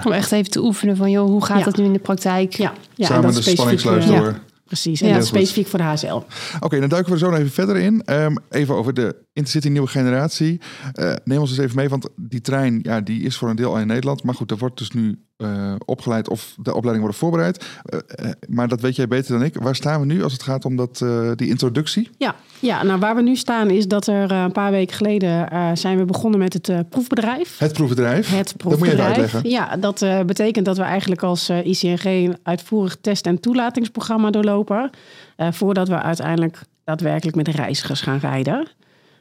Om 0.05 0.11
echt 0.11 0.31
even 0.31 0.51
te 0.51 0.63
oefenen 0.63 0.95
van, 0.97 1.11
joh, 1.11 1.25
hoe 1.29 1.45
gaat 1.45 1.57
Ja. 1.59 1.63
dat 1.65 1.77
nu 1.77 1.83
in 1.85 1.93
de 1.93 1.99
praktijk? 1.99 2.53
Ja, 2.53 2.73
ja 2.95 3.05
Samen 3.05 3.23
en 3.23 3.29
de 3.29 3.35
dat 3.35 3.45
is 3.45 3.51
specifiek, 3.51 3.79
spanningsluis 3.79 4.05
eh, 4.05 4.25
door. 4.25 4.33
Ja, 4.33 4.39
precies. 4.65 5.01
En 5.01 5.07
Ja. 5.07 5.15
dat 5.17 5.25
specifiek 5.25 5.67
voor 5.67 5.79
de 5.79 5.85
HSL. 5.85 6.21
Oké, 6.59 6.79
dan 6.79 6.89
duiken 6.89 7.05
we 7.05 7.11
er 7.19 7.25
zo 7.25 7.29
nog 7.29 7.39
even 7.39 7.51
verder 7.51 7.75
in. 7.75 8.01
Ehm, 8.05 8.35
even 8.49 8.75
over 8.75 8.93
de 8.93 9.15
Intercity 9.33 9.67
nieuwe 9.67 9.87
generatie. 9.87 10.61
Eh, 10.93 11.13
neem 11.23 11.39
ons 11.39 11.49
eens 11.49 11.59
even 11.59 11.75
mee, 11.75 11.89
want 11.89 12.09
die 12.15 12.41
trein 12.41 12.79
ja, 12.81 13.01
die 13.01 13.21
is 13.23 13.37
voor 13.37 13.49
een 13.49 13.55
deel 13.55 13.69
al 13.73 13.79
in 13.79 13.87
Nederland. 13.87 14.23
Maar 14.23 14.35
goed, 14.35 14.51
er 14.51 14.57
wordt 14.57 14.77
dus 14.77 14.91
nu 14.91 15.19
eh, 15.41 15.75
opgeleid 15.85 16.29
of 16.29 16.53
de 16.61 16.69
opleiding 16.73 17.01
wordt 17.03 17.17
voorbereid. 17.17 17.65
Eh, 17.83 17.99
eh, 18.07 18.31
maar 18.49 18.67
dat 18.67 18.81
weet 18.81 18.95
jij 18.95 19.07
beter 19.07 19.31
dan 19.33 19.43
ik. 19.43 19.55
Waar 19.55 19.75
staan 19.75 19.99
we 19.99 20.05
nu 20.05 20.23
als 20.23 20.33
het 20.33 20.43
gaat 20.43 20.65
om 20.65 20.75
dat, 20.75 20.97
die 21.35 21.47
introductie? 21.47 22.09
Ja, 22.17 22.35
ja, 22.59 22.83
nou 22.83 22.99
waar 22.99 23.15
we 23.15 23.21
nu 23.21 23.35
staan 23.35 23.69
is 23.69 23.87
dat 23.87 24.07
er 24.07 24.31
een 24.31 24.51
paar 24.51 24.71
weken 24.71 24.95
geleden 24.95 25.47
zijn 25.77 25.97
we 25.97 26.05
begonnen 26.05 26.39
met 26.39 26.53
het 26.53 26.89
proefbedrijf. 26.89 27.57
Het 27.57 27.73
proefbedrijf. 27.73 28.29
Het 28.29 28.53
Dat 28.57 28.63
moet 28.63 28.63
je 28.63 28.67
even 28.69 28.77
proefbedrijf. 28.77 29.07
uitleggen. 29.17 29.49
Ja, 29.49 29.77
dat 29.77 30.25
betekent 30.25 30.65
dat 30.65 30.77
we 30.77 30.83
eigenlijk 30.83 31.23
als 31.23 31.49
ICNG 31.49 32.03
een 32.03 32.37
uitvoerig 32.43 32.97
test- 33.01 33.25
en 33.25 33.39
toelatingsprogramma 33.39 34.29
doorlopen. 34.29 34.89
voordat 35.37 35.87
we 35.87 36.01
uiteindelijk 36.01 36.59
daadwerkelijk 36.83 37.35
met 37.37 37.47
reizigers 37.47 38.01
gaan 38.01 38.17
rijden. 38.17 38.67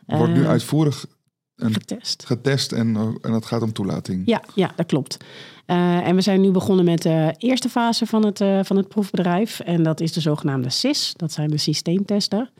Wordt 0.06 0.32
nu 0.32 0.46
uitvoerig 0.46 1.06
een- 1.56 1.72
getest. 1.72 2.24
getest 2.26 2.72
en, 2.72 3.18
en 3.22 3.32
het 3.32 3.46
gaat 3.46 3.62
om 3.62 3.72
toelating. 3.72 4.22
Ja, 4.24 4.42
ja, 4.54 4.70
dat 4.76 4.86
klopt. 4.86 5.16
Eh, 5.70 6.06
en 6.06 6.14
we 6.14 6.20
zijn 6.20 6.40
nu 6.40 6.50
begonnen 6.50 6.84
met 6.84 7.02
de 7.02 7.34
eerste 7.38 7.68
fase 7.68 8.06
van 8.06 8.24
het, 8.24 8.40
eh, 8.40 8.60
van 8.62 8.76
het 8.76 8.88
proefbedrijf. 8.88 9.60
En 9.60 9.82
dat 9.82 10.00
is 10.00 10.12
de 10.12 10.20
zogenaamde 10.20 10.70
SIS. 10.70 11.12
Dat 11.16 11.32
zijn 11.32 11.50
de 11.50 11.58
systeemtesten. 11.58 12.50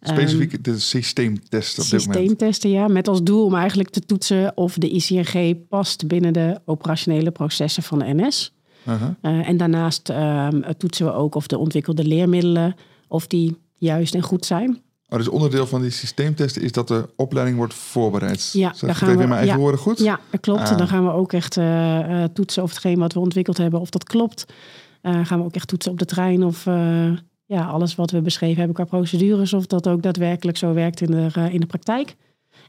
Specifiek 0.00 0.64
de 0.64 0.78
systeemtest 0.78 1.78
op 1.78 1.84
dit 1.84 1.92
moment. 1.92 2.14
Systeemtesten, 2.14 2.70
ja. 2.70 2.88
Met 2.88 3.08
als 3.08 3.22
doel 3.22 3.44
om 3.44 3.54
eigenlijk 3.54 3.88
te 3.88 4.00
toetsen 4.00 4.56
of 4.56 4.74
de 4.74 4.90
ICNG 4.90 5.66
past 5.68 6.06
binnen 6.06 6.32
de 6.32 6.60
operationele 6.64 7.30
processen 7.30 7.82
van 7.82 7.98
de 7.98 8.14
NS. 8.14 8.54
Aha. 8.84 9.16
Eh, 9.20 9.48
en 9.48 9.56
daarnaast 9.56 10.08
ehm, 10.08 10.72
toetsen 10.78 11.06
we 11.06 11.12
ook 11.12 11.34
of 11.34 11.46
de 11.46 11.58
ontwikkelde 11.58 12.04
leermiddelen, 12.04 12.74
of 13.08 13.26
die 13.26 13.56
juist 13.78 14.14
en 14.14 14.22
goed 14.22 14.46
zijn. 14.46 14.82
Oh, 15.14 15.20
dus 15.20 15.28
onderdeel 15.28 15.66
van 15.66 15.80
die 15.80 15.90
systeemtesten 15.90 16.62
is 16.62 16.72
dat 16.72 16.88
de 16.88 17.08
opleiding 17.16 17.56
wordt 17.58 17.74
voorbereid. 17.74 18.50
Ja, 18.52 18.70
ik 18.70 18.76
gaan 18.78 18.88
het 18.88 18.98
even 19.00 19.08
we- 19.12 19.16
mijn 19.16 19.30
eigen 19.30 19.54
ja. 19.54 19.56
woorden 19.56 19.80
goed? 19.80 19.98
Ja, 19.98 20.20
dat 20.30 20.40
klopt. 20.40 20.60
Ah. 20.70 20.78
Dan 20.78 20.88
gaan 20.88 21.04
we 21.04 21.12
ook 21.12 21.32
echt 21.32 21.56
eh, 21.56 22.22
eh, 22.22 22.28
toetsen 22.32 22.62
of 22.62 22.68
hetgeen 22.70 22.98
wat 22.98 23.12
we 23.12 23.18
ontwikkeld 23.20 23.56
hebben, 23.56 23.80
of 23.80 23.90
dat 23.90 24.04
klopt. 24.04 24.46
Eh, 25.00 25.20
gaan 25.26 25.38
we 25.38 25.44
ook 25.44 25.54
echt 25.54 25.68
toetsen 25.68 25.92
op 25.92 25.98
de 25.98 26.04
trein 26.04 26.42
of 26.44 26.64
ja, 27.46 27.64
alles 27.64 27.94
wat 27.94 28.10
we 28.10 28.20
beschreven 28.20 28.56
hebben 28.56 28.74
qua 28.74 28.84
procedures, 28.84 29.52
of 29.52 29.66
dat 29.66 29.88
ook 29.88 30.02
daadwerkelijk 30.02 30.56
zo 30.58 30.72
werkt 30.72 31.00
in 31.00 31.10
de, 31.10 31.48
in 31.50 31.60
de 31.60 31.66
praktijk. 31.66 32.16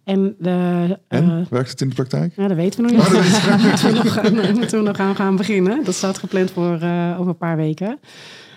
En, 0.03 0.35
de, 0.39 0.99
En, 1.07 1.47
werkt 1.49 1.69
het 1.69 1.81
in 1.81 1.89
de 1.89 1.95
praktijk? 1.95 2.33
Ja, 2.35 2.47
dat 2.47 2.57
weten 2.57 2.85
we 2.85 2.91
nog 2.91 3.13
niet. 3.13 3.45
Daar 3.45 3.59
moeten 3.69 3.87
we 3.91 4.03
nog, 4.03 4.13
gaan- 4.13 4.53
moeten 4.57 4.77
we 4.79 4.85
nog 4.85 4.97
aan 4.99 5.15
gaan 5.15 5.35
beginnen. 5.35 5.83
Dat 5.83 5.93
staat 5.93 6.17
gepland 6.17 6.51
voor 6.51 6.73
over 6.73 7.27
een 7.27 7.37
paar 7.37 7.55
weken. 7.57 7.99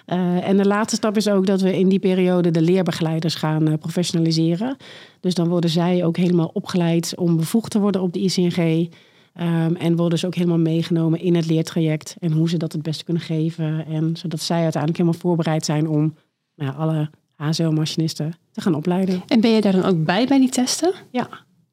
Eh, 0.08 0.49
en 0.49 0.56
de 0.56 0.66
laatste 0.66 0.96
stap 0.96 1.16
is 1.16 1.28
ook 1.28 1.46
dat 1.46 1.60
we 1.60 1.78
in 1.78 1.88
die 1.88 1.99
periode 1.99 2.50
de 2.50 2.62
leerbegeleiders 2.62 3.34
gaan 3.34 3.69
eh, 3.69 3.75
professionaliseren. 3.78 4.76
Dus 5.20 5.34
dan 5.34 5.49
worden 5.49 5.70
zij 5.70 6.05
ook 6.05 6.16
helemaal 6.16 6.50
opgeleid 6.52 7.12
om 7.16 7.37
bevoegd 7.37 7.70
te 7.70 7.78
worden 7.78 8.00
op 8.00 8.12
de 8.12 8.21
ICNG. 8.21 8.90
Ehm, 9.35 9.75
en 9.75 9.97
worden 9.97 10.18
ze 10.18 10.26
ook 10.26 10.35
helemaal 10.35 10.59
meegenomen 10.59 11.21
in 11.21 11.35
het 11.35 11.47
leertraject 11.47 12.16
en 12.18 12.32
hoe 12.32 12.49
ze 12.49 12.56
dat 12.56 12.73
het 12.73 12.82
beste 12.82 13.04
kunnen 13.04 13.23
geven. 13.23 13.87
En 13.87 14.16
zodat 14.16 14.40
zij 14.40 14.62
uiteindelijk 14.62 15.00
helemaal 15.00 15.21
voorbereid 15.21 15.64
zijn 15.64 15.88
om 15.88 16.14
nou, 16.54 16.76
alle 16.76 17.11
HSL-machinisten 17.35 18.32
te 18.50 18.61
gaan 18.61 18.75
opleiden. 18.75 19.23
En 19.26 19.40
ben 19.40 19.50
je 19.50 19.61
daar 19.61 19.73
dan 19.73 19.85
ook 19.85 20.04
bij, 20.04 20.26
bij 20.26 20.38
die 20.38 20.49
testen? 20.49 20.92
Ja, 21.11 21.28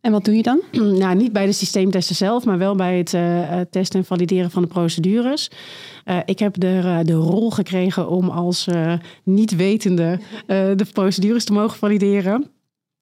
En 0.05 0.12
wat 0.12 0.25
doe 0.25 0.35
je 0.35 0.41
dan? 0.43 0.62
nou, 1.01 1.15
niet 1.15 1.31
bij 1.31 1.45
de 1.45 1.51
systeemtesten 1.51 2.15
zelf, 2.15 2.45
maar 2.45 2.57
wel 2.57 2.75
bij 2.75 2.97
het 2.97 3.13
eh, 3.13 3.59
testen 3.69 4.00
en 4.00 4.05
valideren 4.05 4.51
van 4.51 4.62
de 4.62 4.67
procedures. 4.67 5.50
Eh, 6.03 6.17
ik 6.25 6.39
heb 6.39 6.59
de, 6.59 6.81
eh, 6.83 7.00
de 7.03 7.13
rol 7.13 7.51
gekregen 7.51 8.09
om 8.09 8.29
als 8.29 8.67
niet-wetende 9.24 10.19
de 10.47 10.85
procedures 10.93 11.45
te 11.45 11.53
mogen 11.53 11.77
valideren. 11.77 12.45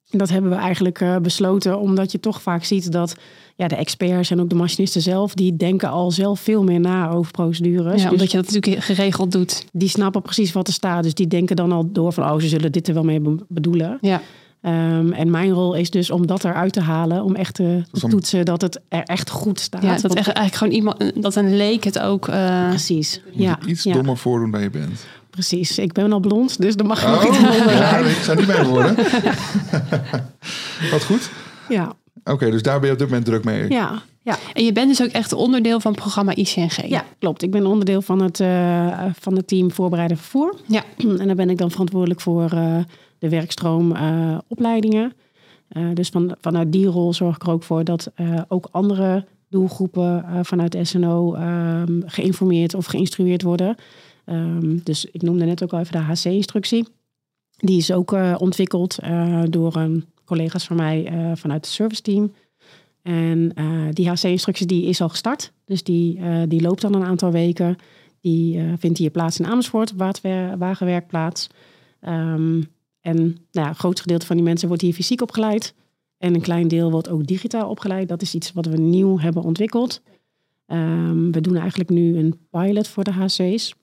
Dat 0.10 0.30
hebben 0.30 0.52
we 0.52 0.58
eigenlijk 0.58 1.20
besloten, 1.22 1.80
omdat 1.80 2.12
je 2.12 2.20
toch 2.20 2.42
vaak 2.42 2.64
ziet 2.64 2.92
dat 2.92 3.16
ja, 3.56 3.68
de 3.68 3.76
experts 3.76 4.32
en 4.32 4.42
ook 4.42 4.50
de 4.50 4.56
machinisten 4.56 5.02
zelf, 5.02 5.34
die 5.34 5.56
denken 5.56 5.90
al 5.90 6.12
zelf 6.12 6.40
veel 6.40 6.64
meer 6.64 6.80
na 6.80 7.10
over 7.10 7.32
procedures. 7.32 8.02
Ja, 8.02 8.10
Dus 8.10 8.12
omdat 8.12 8.32
je 8.32 8.38
dat 8.38 8.52
natuurlijk 8.52 8.84
geregeld 8.84 9.32
doet. 9.32 9.66
die 9.72 9.90
snappen 9.90 10.22
precies 10.22 10.52
wat 10.52 10.68
er 10.68 10.74
staat. 10.74 11.04
Dus 11.04 11.14
die 11.14 11.28
denken 11.28 11.56
dan 11.56 11.72
al 11.72 11.92
door 11.92 12.14
van, 12.14 12.24
oh, 12.32 12.40
ze 12.40 12.48
zullen 12.48 12.72
dit 12.72 12.88
er 12.88 12.94
wel 12.94 13.04
mee 13.04 13.20
be- 13.20 13.46
bedoelen. 13.48 13.98
Ja. 14.02 14.22
Ehm, 14.64 15.12
en 15.12 15.32
mijn 15.32 15.52
rol 15.52 15.74
is 15.74 15.90
dus 15.90 16.10
om 16.12 16.28
dat 16.28 16.44
eruit 16.44 16.74
te 16.74 16.82
halen, 16.82 17.24
om 17.24 17.36
echt 17.36 17.54
te, 17.54 17.84
Dus 17.92 18.04
om- 18.04 18.10
toetsen 18.10 18.46
dat 18.46 18.62
het 18.62 18.80
er 18.90 19.04
echt 19.04 19.30
goed 19.30 19.60
staat. 19.60 19.82
Ja, 19.84 19.92
dat 19.92 20.02
Want- 20.02 20.14
echt, 20.16 20.28
eigenlijk 20.30 20.56
gewoon 20.56 20.74
iemand, 20.74 21.24
dat 21.24 21.36
een 21.36 21.56
leek 21.58 21.84
het 21.84 22.00
ook. 22.00 22.28
eh, 22.28 22.70
Precies. 22.70 23.22
Moet 23.26 23.44
Ja, 23.44 23.60
iets 23.66 23.84
ja, 23.84 23.94
dommer 23.94 24.18
voordoen 24.18 24.52
dan 24.52 24.62
je 24.62 24.70
bent. 24.70 25.06
precies. 25.30 25.78
Ik 25.78 25.92
ben 25.94 26.12
al 26.14 26.20
blond, 26.20 26.62
dus 26.62 26.76
dan 26.76 26.88
mag 26.88 27.02
je 27.02 27.08
ook 27.08 27.22
Oh, 27.24 27.28
iets 27.28 27.38
blonder 27.38 27.72
ja, 27.72 27.90
zijn. 27.90 28.06
ik 28.06 28.16
zou 28.24 28.38
niet 28.38 28.48
bij 28.48 28.66
worden. 28.66 28.96
Wat 30.92 31.04
goed. 31.04 31.30
Ja, 31.70 31.94
Oké, 32.24 32.52
dus 32.52 32.62
daar 32.62 32.78
ben 32.80 32.88
je 32.88 32.94
op 32.94 33.00
dit 33.00 33.08
moment 33.08 33.26
druk 33.26 33.44
mee. 33.44 33.70
ja, 33.70 34.02
ja. 34.22 34.38
En 34.54 34.66
je 34.66 34.72
bent 34.72 34.88
dus 34.98 35.02
ook 35.08 35.12
echt 35.14 35.34
onderdeel 35.34 35.80
van 35.80 35.92
het 35.92 36.00
programma 36.02 36.36
ICNG. 36.36 36.88
Ja, 36.88 37.04
klopt. 37.20 37.42
Ik 37.42 37.52
ben 37.52 37.66
onderdeel 37.66 38.02
van 38.02 38.22
het, 38.22 38.40
eh, 38.40 39.04
van 39.20 39.36
het 39.36 39.48
team 39.48 39.72
voorbereiden 39.72 40.18
vervoer. 40.18 40.56
Ja. 40.68 40.84
En 41.20 41.28
daar 41.28 41.36
ben 41.36 41.50
ik 41.50 41.58
dan 41.58 41.72
verantwoordelijk 41.72 42.22
voor 42.22 42.52
eh, 42.52 42.78
de 43.24 43.30
werkstroom 43.30 43.96
eh, 43.96 44.38
opleidingen. 44.48 45.14
Eh, 45.68 45.88
dus 45.94 46.10
van, 46.10 46.36
vanuit 46.42 46.72
die 46.72 46.86
rol 46.86 47.14
zorg 47.14 47.36
ik 47.36 47.44
er 47.44 47.52
ook 47.52 47.64
voor 47.64 47.84
dat 47.84 48.12
eh, 48.16 48.42
ook 48.48 48.68
andere 48.72 49.26
doelgroepen 49.50 50.26
vanuit 50.46 50.78
SNO 50.82 51.34
ehm, 51.34 52.02
geïnformeerd 52.06 52.74
of 52.74 52.86
geïnstrueerd 52.86 53.42
worden. 53.42 53.76
Ehm, 54.26 54.78
dus 54.84 55.06
ik 55.06 55.22
noemde 55.22 55.46
net 55.46 55.64
ook 55.64 55.74
al 55.74 55.80
even 55.80 55.92
de 55.92 55.98
HC-instructie. 55.98 56.88
Die 57.58 57.78
is 57.78 57.92
ook 57.92 58.16
ontwikkeld 58.38 59.00
door 59.50 59.90
collega's 60.26 60.66
van 60.66 60.76
mij 60.76 61.12
vanuit 61.36 61.66
het 61.66 61.74
service 61.74 62.02
team. 62.02 62.34
En 63.02 63.52
die 63.92 64.10
HC-instructie 64.10 64.66
die 64.66 64.86
is 64.86 65.02
al 65.02 65.10
gestart. 65.10 65.52
Dus 65.66 65.84
die, 65.84 66.20
die 66.48 66.62
loopt 66.62 66.82
dan 66.82 66.94
een 66.94 67.04
aantal 67.04 67.32
weken. 67.32 67.76
Die 68.22 68.60
vindt 68.78 68.98
hier 68.98 69.10
plaats 69.10 69.40
in 69.40 69.46
Amersfoort, 69.46 69.94
waterwer- 69.96 70.58
wagenwerkplaats. 70.58 71.50
Ehm, 72.00 72.62
en 73.04 73.38
nou 73.52 73.68
een 73.68 73.76
groot 73.76 74.00
gedeelte 74.00 74.26
van 74.26 74.36
die 74.36 74.46
mensen 74.46 74.68
wordt 74.68 74.84
hier 74.84 74.94
fysiek 74.94 75.22
opgeleid. 75.22 75.74
En 76.18 76.34
een 76.34 76.42
klein 76.42 76.68
deel 76.68 76.92
wordt 76.92 77.10
ook 77.10 77.26
digitaal 77.26 77.70
opgeleid. 77.70 78.08
Dat 78.08 78.22
is 78.22 78.36
iets 78.36 78.54
wat 78.54 78.66
we 78.66 78.78
nieuw 78.78 79.20
hebben 79.20 79.44
ontwikkeld. 79.44 80.02
Ehm, 80.66 81.32
we 81.32 81.42
doen 81.42 81.56
eigenlijk 81.56 81.90
nu 81.90 82.18
een 82.18 82.40
pilot 82.50 82.88
voor 82.88 83.04
de 83.04 83.12
HC's. 83.12 83.76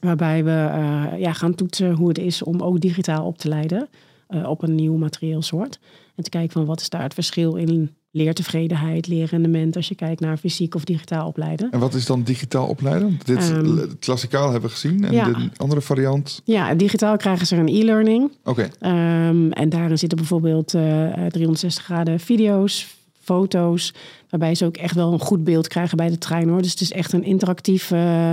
Waarbij 0.00 0.44
we 0.44 0.50
eh, 0.50 1.20
ja, 1.20 1.32
gaan 1.32 1.54
toetsen 1.54 1.92
hoe 1.92 2.08
het 2.08 2.18
is 2.18 2.42
om 2.42 2.60
ook 2.60 2.80
digitaal 2.80 3.26
op 3.26 3.38
te 3.38 3.48
leiden. 3.48 3.88
eh, 4.26 4.48
op 4.48 4.62
een 4.62 4.74
nieuw 4.74 4.96
materieelsoort. 4.96 5.78
En 6.14 6.22
te 6.22 6.30
kijken 6.30 6.52
van 6.52 6.64
wat 6.64 6.80
is 6.80 6.88
daar 6.88 7.02
het 7.02 7.14
verschil 7.14 7.54
in 7.56 7.96
leertevredenheid, 8.10 9.06
leerrendement. 9.06 9.76
Als 9.76 9.88
je 9.88 9.94
kijkt 9.94 10.20
naar 10.20 10.36
fysiek 10.36 10.74
of 10.74 10.84
digitaal 10.84 11.26
opleiden. 11.26 11.70
En 11.70 11.78
wat 11.78 11.94
is 11.94 12.06
dan 12.06 12.22
digitaal 12.22 12.66
opleiden? 12.66 13.20
Dit 13.24 13.50
Ehm, 13.50 13.78
klassikaal 13.98 14.50
hebben 14.50 14.68
we 14.70 14.74
gezien. 14.76 15.04
En 15.04 15.12
ja. 15.12 15.24
de 15.24 15.50
andere 15.56 15.80
variant. 15.80 16.40
Ja, 16.44 16.74
digitaal 16.74 17.16
krijgen 17.16 17.46
ze 17.46 17.56
een 17.56 17.68
e-learning. 17.68 18.32
Oké, 18.44 18.68
Ehm, 18.80 19.50
en 19.50 19.68
daarin 19.68 19.98
zitten 19.98 20.18
bijvoorbeeld 20.18 20.74
eh, 20.74 20.82
360 21.28 21.84
graden 21.84 22.20
video's, 22.20 22.96
foto's, 23.20 23.94
waarbij 24.30 24.54
ze 24.54 24.64
ook 24.64 24.76
echt 24.76 24.94
wel 24.94 25.12
een 25.12 25.18
goed 25.20 25.44
beeld 25.44 25.68
krijgen 25.68 25.96
bij 25.96 26.08
de 26.08 26.18
trein 26.18 26.48
hoor. 26.48 26.62
Dus 26.62 26.70
het 26.70 26.80
is 26.80 26.92
echt 26.92 27.12
een 27.12 27.24
interactief 27.24 27.90
eh, 27.90 28.32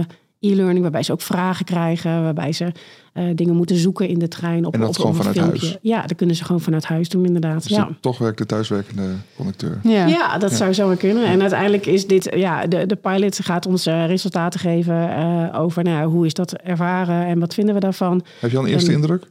e-learning 0.51 0.81
waarbij 0.81 1.03
ze 1.03 1.11
ook 1.11 1.21
vragen 1.21 1.65
krijgen, 1.65 2.23
waarbij 2.23 2.51
ze 2.51 2.71
eh, 3.13 3.23
dingen 3.35 3.55
moeten 3.55 3.75
zoeken 3.77 4.07
in 4.07 4.19
de 4.19 4.27
trein 4.27 4.65
op, 4.65 4.73
En 4.73 4.79
dat 4.79 4.89
op, 4.89 4.95
gewoon 4.95 5.11
op 5.11 5.17
een 5.17 5.23
vanuit 5.23 5.39
filmpje. 5.39 5.67
huis? 5.67 5.79
Ja, 5.81 6.01
dat 6.01 6.17
kunnen 6.17 6.35
ze 6.35 6.43
gewoon 6.45 6.61
vanuit 6.61 6.85
huis 6.85 7.09
doen 7.09 7.25
inderdaad. 7.25 7.63
dus 7.67 7.77
ja. 7.77 7.89
toch 7.99 8.17
werkt 8.17 8.37
de 8.37 8.45
thuiswerkende 8.45 9.09
conducteur. 9.35 9.79
Ja. 9.83 10.05
Ja, 10.05 10.37
dat 10.37 10.53
zou 10.53 10.73
zomaar 10.73 10.95
kunnen. 10.95 11.25
En 11.25 11.41
uiteindelijk 11.41 11.85
is 11.85 12.07
dit, 12.07 12.29
ja, 12.35 12.67
de, 12.67 12.85
de 12.85 12.95
pilot 12.95 13.39
gaat 13.43 13.65
ons 13.65 13.85
eh, 13.85 14.05
resultaten 14.05 14.59
geven 14.59 15.09
eh, 15.09 15.59
over 15.61 15.83
nou, 15.83 16.09
hoe 16.09 16.25
is 16.25 16.33
dat 16.33 16.53
ervaren 16.53 17.25
en 17.25 17.39
wat 17.39 17.53
vinden 17.53 17.73
we 17.73 17.79
daarvan. 17.79 18.23
Heb 18.39 18.51
je 18.51 18.57
al 18.57 18.63
een 18.63 18.69
eerste 18.69 18.91
indruk? 18.91 19.23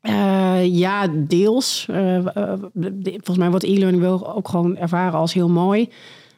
Eh, 0.00 0.64
ja, 0.64 1.06
deels. 1.12 1.84
De- 1.86 3.00
volgens 3.02 3.36
mij 3.38 3.50
wordt 3.50 3.64
e-learning 3.64 4.02
wel 4.02 4.34
ook 4.36 4.48
gewoon 4.48 4.76
ervaren 4.76 5.18
als 5.18 5.32
heel 5.34 5.48
mooi. 5.48 5.88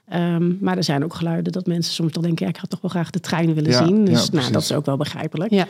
Ehm, 0.07 0.53
maar 0.61 0.77
er 0.77 0.85
zijn 0.85 1.05
ook 1.05 1.15
geluiden 1.15 1.53
dat 1.53 1.67
mensen 1.67 1.93
soms 1.95 2.13
toch 2.13 2.23
denken... 2.23 2.45
Ja, 2.47 2.53
ik 2.53 2.59
had 2.59 2.71
toch 2.71 2.81
wel 2.81 2.91
graag 2.91 3.11
de 3.11 3.21
trein 3.21 3.55
willen 3.55 3.71
Ja, 3.71 3.87
zien. 3.87 3.97
ja, 3.99 4.05
Dus 4.05 4.15
nou, 4.19 4.31
precies. 4.31 4.53
dat 4.53 4.63
is 4.63 4.73
ook 4.73 4.87
wel 4.87 4.97
begrijpelijk. 4.97 5.51
Ja. 5.53 5.67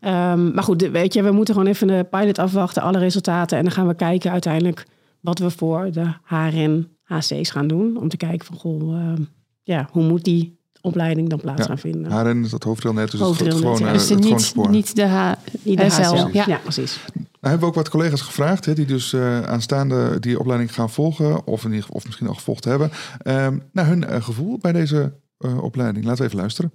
Ehm, 0.00 0.54
maar 0.54 0.64
goed, 0.64 0.88
weet 0.90 1.14
je, 1.14 1.22
we 1.22 1.30
moeten 1.30 1.54
gewoon 1.54 1.68
even 1.68 1.86
de 1.86 2.06
pilot 2.10 2.38
afwachten, 2.38 2.82
alle 2.82 2.98
resultaten. 2.98 3.58
En 3.58 3.64
dan 3.64 3.72
gaan 3.72 3.86
we 3.86 3.94
kijken 3.94 4.30
uiteindelijk 4.30 4.86
wat 5.20 5.38
we 5.38 5.50
voor 5.50 5.90
de 5.92 6.06
HRN 6.24 6.88
HC's 7.02 7.50
gaan 7.50 7.66
doen. 7.68 7.96
Om 7.96 8.08
te 8.08 8.16
kijken 8.16 8.46
van, 8.46 8.56
goh, 8.56 8.96
ehm, 8.98 9.22
ja, 9.62 9.88
hoe 9.92 10.02
moet 10.04 10.24
die 10.24 10.58
opleiding 10.80 11.28
dan 11.28 11.40
plaats 11.40 11.60
Ja, 11.60 11.64
gaan 11.66 11.78
vinden? 11.78 12.12
HRN 12.12 12.44
is 12.44 12.50
dat 12.50 12.62
hoofdrailnet, 12.62 13.10
dus 13.10 13.20
het, 13.20 13.54
gewoon, 13.54 13.78
ja. 13.78 13.86
eh, 13.86 13.92
Dus 13.92 14.06
de 14.06 14.14
het 14.14 14.24
niet, 14.24 14.40
spoor. 14.40 14.70
niet 14.70 14.96
de 14.96 15.06
H. 15.06 15.32
Die 15.62 15.76
de 15.76 15.90
SL, 15.90 16.00
HCL. 16.02 16.28
ja. 16.32 16.44
Ja. 16.46 16.56
precies. 16.62 17.00
Nou 17.40 17.52
hebben 17.52 17.70
we 17.70 17.76
ook 17.76 17.84
wat 17.84 17.92
collega's 17.92 18.20
gevraagd, 18.20 18.64
hè, 18.64 18.74
die 18.74 18.86
dus 18.86 19.12
eh, 19.12 19.42
aanstaande 19.42 20.20
die 20.20 20.38
opleiding 20.38 20.74
gaan 20.74 20.90
volgen, 20.90 21.46
of, 21.46 21.64
in 21.64 21.72
ieder, 21.72 21.90
of 21.90 22.04
misschien 22.04 22.26
al 22.28 22.34
gevolgd 22.34 22.64
hebben, 22.64 22.90
ehm, 23.22 23.58
naar 23.72 23.86
hun 23.86 24.04
eh, 24.04 24.22
gevoel 24.22 24.58
bij 24.58 24.72
deze 24.72 25.12
eh, 25.38 25.62
opleiding. 25.62 26.04
Laten 26.04 26.20
we 26.20 26.26
even 26.26 26.38
luisteren. 26.38 26.72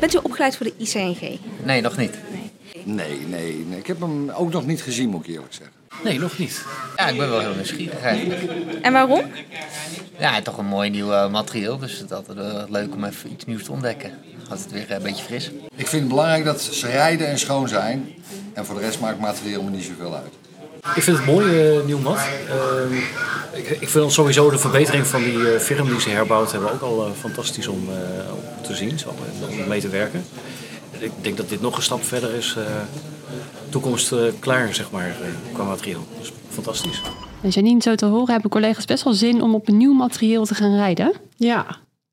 Bent 0.00 0.14
u 0.14 0.18
opgeleid 0.22 0.56
voor 0.56 0.66
de 0.66 0.72
ICNG? 0.76 1.38
Nee, 1.64 1.80
nog 1.80 1.96
niet. 1.96 2.18
Nee, 2.84 3.20
nee, 3.28 3.64
nee. 3.68 3.78
Ik 3.78 3.86
heb 3.86 4.00
hem 4.00 4.30
ook 4.30 4.52
nog 4.52 4.66
niet 4.66 4.82
gezien, 4.82 5.08
moet 5.08 5.28
ik 5.28 5.34
eerlijk 5.34 5.52
zeggen. 5.52 5.74
Nee, 6.04 6.18
nog 6.18 6.38
niet. 6.38 6.64
Ja, 6.96 7.08
ik 7.08 7.18
ben 7.18 7.30
wel 7.30 7.40
heel 7.40 7.54
nieuwsgierig 7.54 8.00
eigenlijk. 8.00 8.42
En 8.82 8.92
waarom? 8.92 9.24
Ja, 10.18 10.42
toch 10.42 10.58
een 10.58 10.66
mooi 10.66 10.90
nieuw 10.90 11.28
materieel, 11.28 11.78
dus 11.78 11.98
het 11.98 12.10
is 12.10 12.16
altijd 12.16 12.70
leuk 12.70 12.94
om 12.94 13.04
even 13.04 13.32
iets 13.32 13.44
nieuws 13.44 13.64
te 13.64 13.72
ontdekken. 13.72 14.10
Altijd 14.50 14.70
weer 14.72 14.90
eh, 14.90 14.96
een 14.96 15.02
beetje 15.02 15.24
fris. 15.24 15.50
Ik 15.76 15.86
vind 15.86 16.02
het 16.02 16.08
belangrijk 16.08 16.44
dat 16.44 16.60
ze 16.62 16.86
rijden 16.86 17.26
en 17.26 17.38
schoon 17.38 17.68
zijn. 17.68 18.14
En 18.52 18.64
voor 18.66 18.74
de 18.74 18.80
rest 18.80 19.00
maakt 19.00 19.20
materieel 19.20 19.62
me 19.62 19.70
niet 19.70 19.84
zoveel 19.84 20.14
uit. 20.14 20.32
Ik 20.96 21.02
vind 21.02 21.16
het 21.16 21.26
mooi, 21.26 21.60
eh, 21.60 21.84
nieuw 21.84 21.98
mat. 21.98 22.18
Ehm, 22.48 22.94
ik, 23.52 23.68
ik 23.80 23.88
vind 23.88 24.12
sowieso 24.12 24.50
de 24.50 24.58
verbetering 24.58 25.06
van 25.06 25.22
die 25.22 25.52
eh 25.52 25.60
firm 25.60 25.88
die 25.88 26.00
ze 26.00 26.10
herbouwd 26.10 26.52
hebben 26.52 26.72
ook 26.72 26.80
al 26.80 27.12
fantastisch 27.18 27.66
om, 27.66 27.88
eh, 27.88 28.32
om 28.32 28.62
te 28.62 28.74
zien, 28.74 28.98
zo, 28.98 29.08
en 29.08 29.60
om 29.60 29.68
mee 29.68 29.80
te 29.80 29.88
werken. 29.88 30.24
Ik 30.98 31.12
denk 31.20 31.36
dat 31.36 31.48
dit 31.48 31.60
nog 31.60 31.76
een 31.76 31.82
stap 31.82 32.04
verder 32.04 32.34
is, 32.34 32.54
eh, 32.58 32.64
toekomst 33.68 34.12
eh, 34.12 34.18
klaar 34.38 34.74
zeg 34.74 34.90
maar, 34.90 35.06
eh, 35.06 35.28
qua 35.52 35.64
materieel. 35.64 36.06
Dus 36.18 36.32
fantastisch. 36.48 37.02
En 37.42 37.48
Janine, 37.48 37.82
zo 37.82 37.94
te 37.94 38.06
horen 38.06 38.32
hebben 38.32 38.50
collega's 38.50 38.84
best 38.84 39.04
wel 39.04 39.12
zin 39.12 39.42
om 39.42 39.54
op 39.54 39.68
een 39.68 39.76
nieuw 39.76 39.92
materieel 39.92 40.44
te 40.44 40.54
gaan 40.54 40.74
rijden. 40.74 41.12
Ja, 41.36 41.66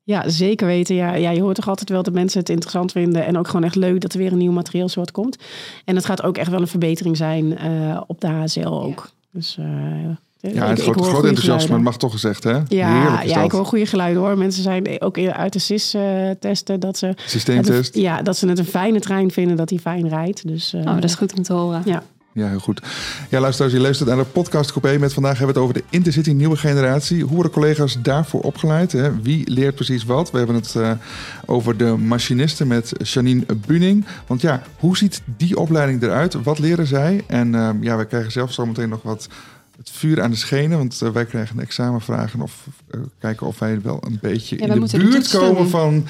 ja 0.03 0.29
zeker 0.29 0.67
weten. 0.67 0.95
Ja, 0.95 1.13
ja, 1.13 1.29
je 1.29 1.41
hoort 1.41 1.55
toch 1.55 1.67
altijd 1.67 1.89
wel 1.89 2.03
dat 2.03 2.13
mensen 2.13 2.39
het 2.39 2.49
interessant 2.49 2.91
vinden. 2.91 3.25
En 3.25 3.37
ook 3.37 3.47
gewoon 3.47 3.63
echt 3.63 3.75
leuk 3.75 4.01
dat 4.01 4.13
er 4.13 4.19
weer 4.19 4.31
een 4.31 4.37
nieuw 4.37 4.51
materieelsoort 4.51 5.11
komt. 5.11 5.37
En 5.85 5.95
het 5.95 6.05
gaat 6.05 6.23
ook 6.23 6.37
echt 6.37 6.49
wel 6.49 6.61
een 6.61 6.67
verbetering 6.67 7.17
zijn 7.17 7.57
eh, 7.57 8.01
op 8.07 8.21
de 8.21 8.27
HSL 8.27 8.67
ook. 8.67 9.09
Dus, 9.31 9.57
eh, 9.59 10.53
Ja, 10.53 10.67
het 10.67 10.81
groot, 10.81 11.01
groot 11.01 11.25
enthousiasme, 11.25 11.73
het 11.73 11.83
mag 11.83 11.97
toch 11.97 12.11
gezegd, 12.11 12.43
hè? 12.43 12.59
Ja, 12.67 13.21
ja 13.21 13.43
ik 13.43 13.51
hoor 13.51 13.65
goede 13.65 13.85
geluiden 13.85 14.21
hoor. 14.21 14.37
Mensen 14.37 14.63
zijn 14.63 15.01
ook 15.01 15.17
uit 15.17 15.53
de 15.53 15.59
SIS-testen 15.59 16.79
dat 16.79 16.97
ze... 16.97 17.13
Systeemtest. 17.25 17.93
het 17.93 18.03
ja, 18.03 18.21
dat 18.21 18.37
ze 18.37 18.47
het 18.47 18.59
een 18.59 18.65
fijne 18.65 18.99
trein 18.99 19.31
vinden, 19.31 19.57
dat 19.57 19.67
die 19.67 19.79
fijn 19.79 20.09
rijdt. 20.09 20.47
Dus, 20.47 20.73
eh, 20.73 20.79
Oh, 20.79 20.93
dat 20.93 21.03
is 21.03 21.15
goed 21.15 21.33
om 21.37 21.43
te 21.43 21.53
horen. 21.53 21.81
Ja. 21.85 22.03
Ja, 22.33 22.47
heel 22.47 22.59
goed. 22.59 22.81
Ja, 23.29 23.39
luisteraars, 23.39 23.73
je 23.73 23.79
luistert 23.79 24.09
naar 24.09 24.17
de 24.17 24.23
podcast 24.23 24.71
Coupé 24.71 24.97
met 24.99 25.13
vandaag 25.13 25.37
hebben 25.37 25.55
we 25.55 25.61
het 25.61 25.69
over 25.69 25.81
de 25.81 25.95
Intercity 25.97 26.31
nieuwe 26.31 26.57
generatie. 26.57 27.23
Hoe 27.23 27.33
worden 27.33 27.51
collega's 27.51 28.01
daarvoor 28.01 28.41
opgeleid? 28.41 28.91
Hè? 28.91 29.21
Wie 29.21 29.51
leert 29.51 29.75
precies 29.75 30.03
wat? 30.03 30.31
We 30.31 30.37
hebben 30.37 30.55
het 30.55 30.75
eh, 30.75 30.91
over 31.45 31.77
de 31.77 31.85
machinisten 31.85 32.67
met 32.67 32.91
Janine 32.97 33.45
Buning. 33.67 34.05
Want 34.27 34.41
ja, 34.41 34.61
hoe 34.79 34.97
ziet 34.97 35.21
die 35.37 35.57
opleiding 35.57 36.01
eruit? 36.01 36.33
Wat 36.43 36.59
leren 36.59 36.87
zij? 36.87 37.23
En 37.27 37.55
eh, 37.55 37.69
ja, 37.81 37.97
we 37.97 38.05
krijgen 38.05 38.31
zelf 38.31 38.53
zometeen 38.53 38.89
nog 38.89 39.01
wat 39.01 39.29
het 39.77 39.91
vuur 39.91 40.21
aan 40.21 40.31
de 40.31 40.37
schenen. 40.37 40.77
Want 40.77 41.01
eh, 41.01 41.09
wij 41.09 41.25
krijgen 41.25 41.59
examenvragen 41.59 42.41
of 42.41 42.67
eh, 42.87 42.99
kijken 43.19 43.47
of 43.47 43.59
wij 43.59 43.81
wel 43.81 44.03
een 44.05 44.17
beetje 44.21 44.59
Ja, 44.59 44.67
wij 44.67 44.75
in 44.75 44.85
de 44.85 44.97
buurt 44.97 45.29
komen 45.29 45.69
van 45.69 46.05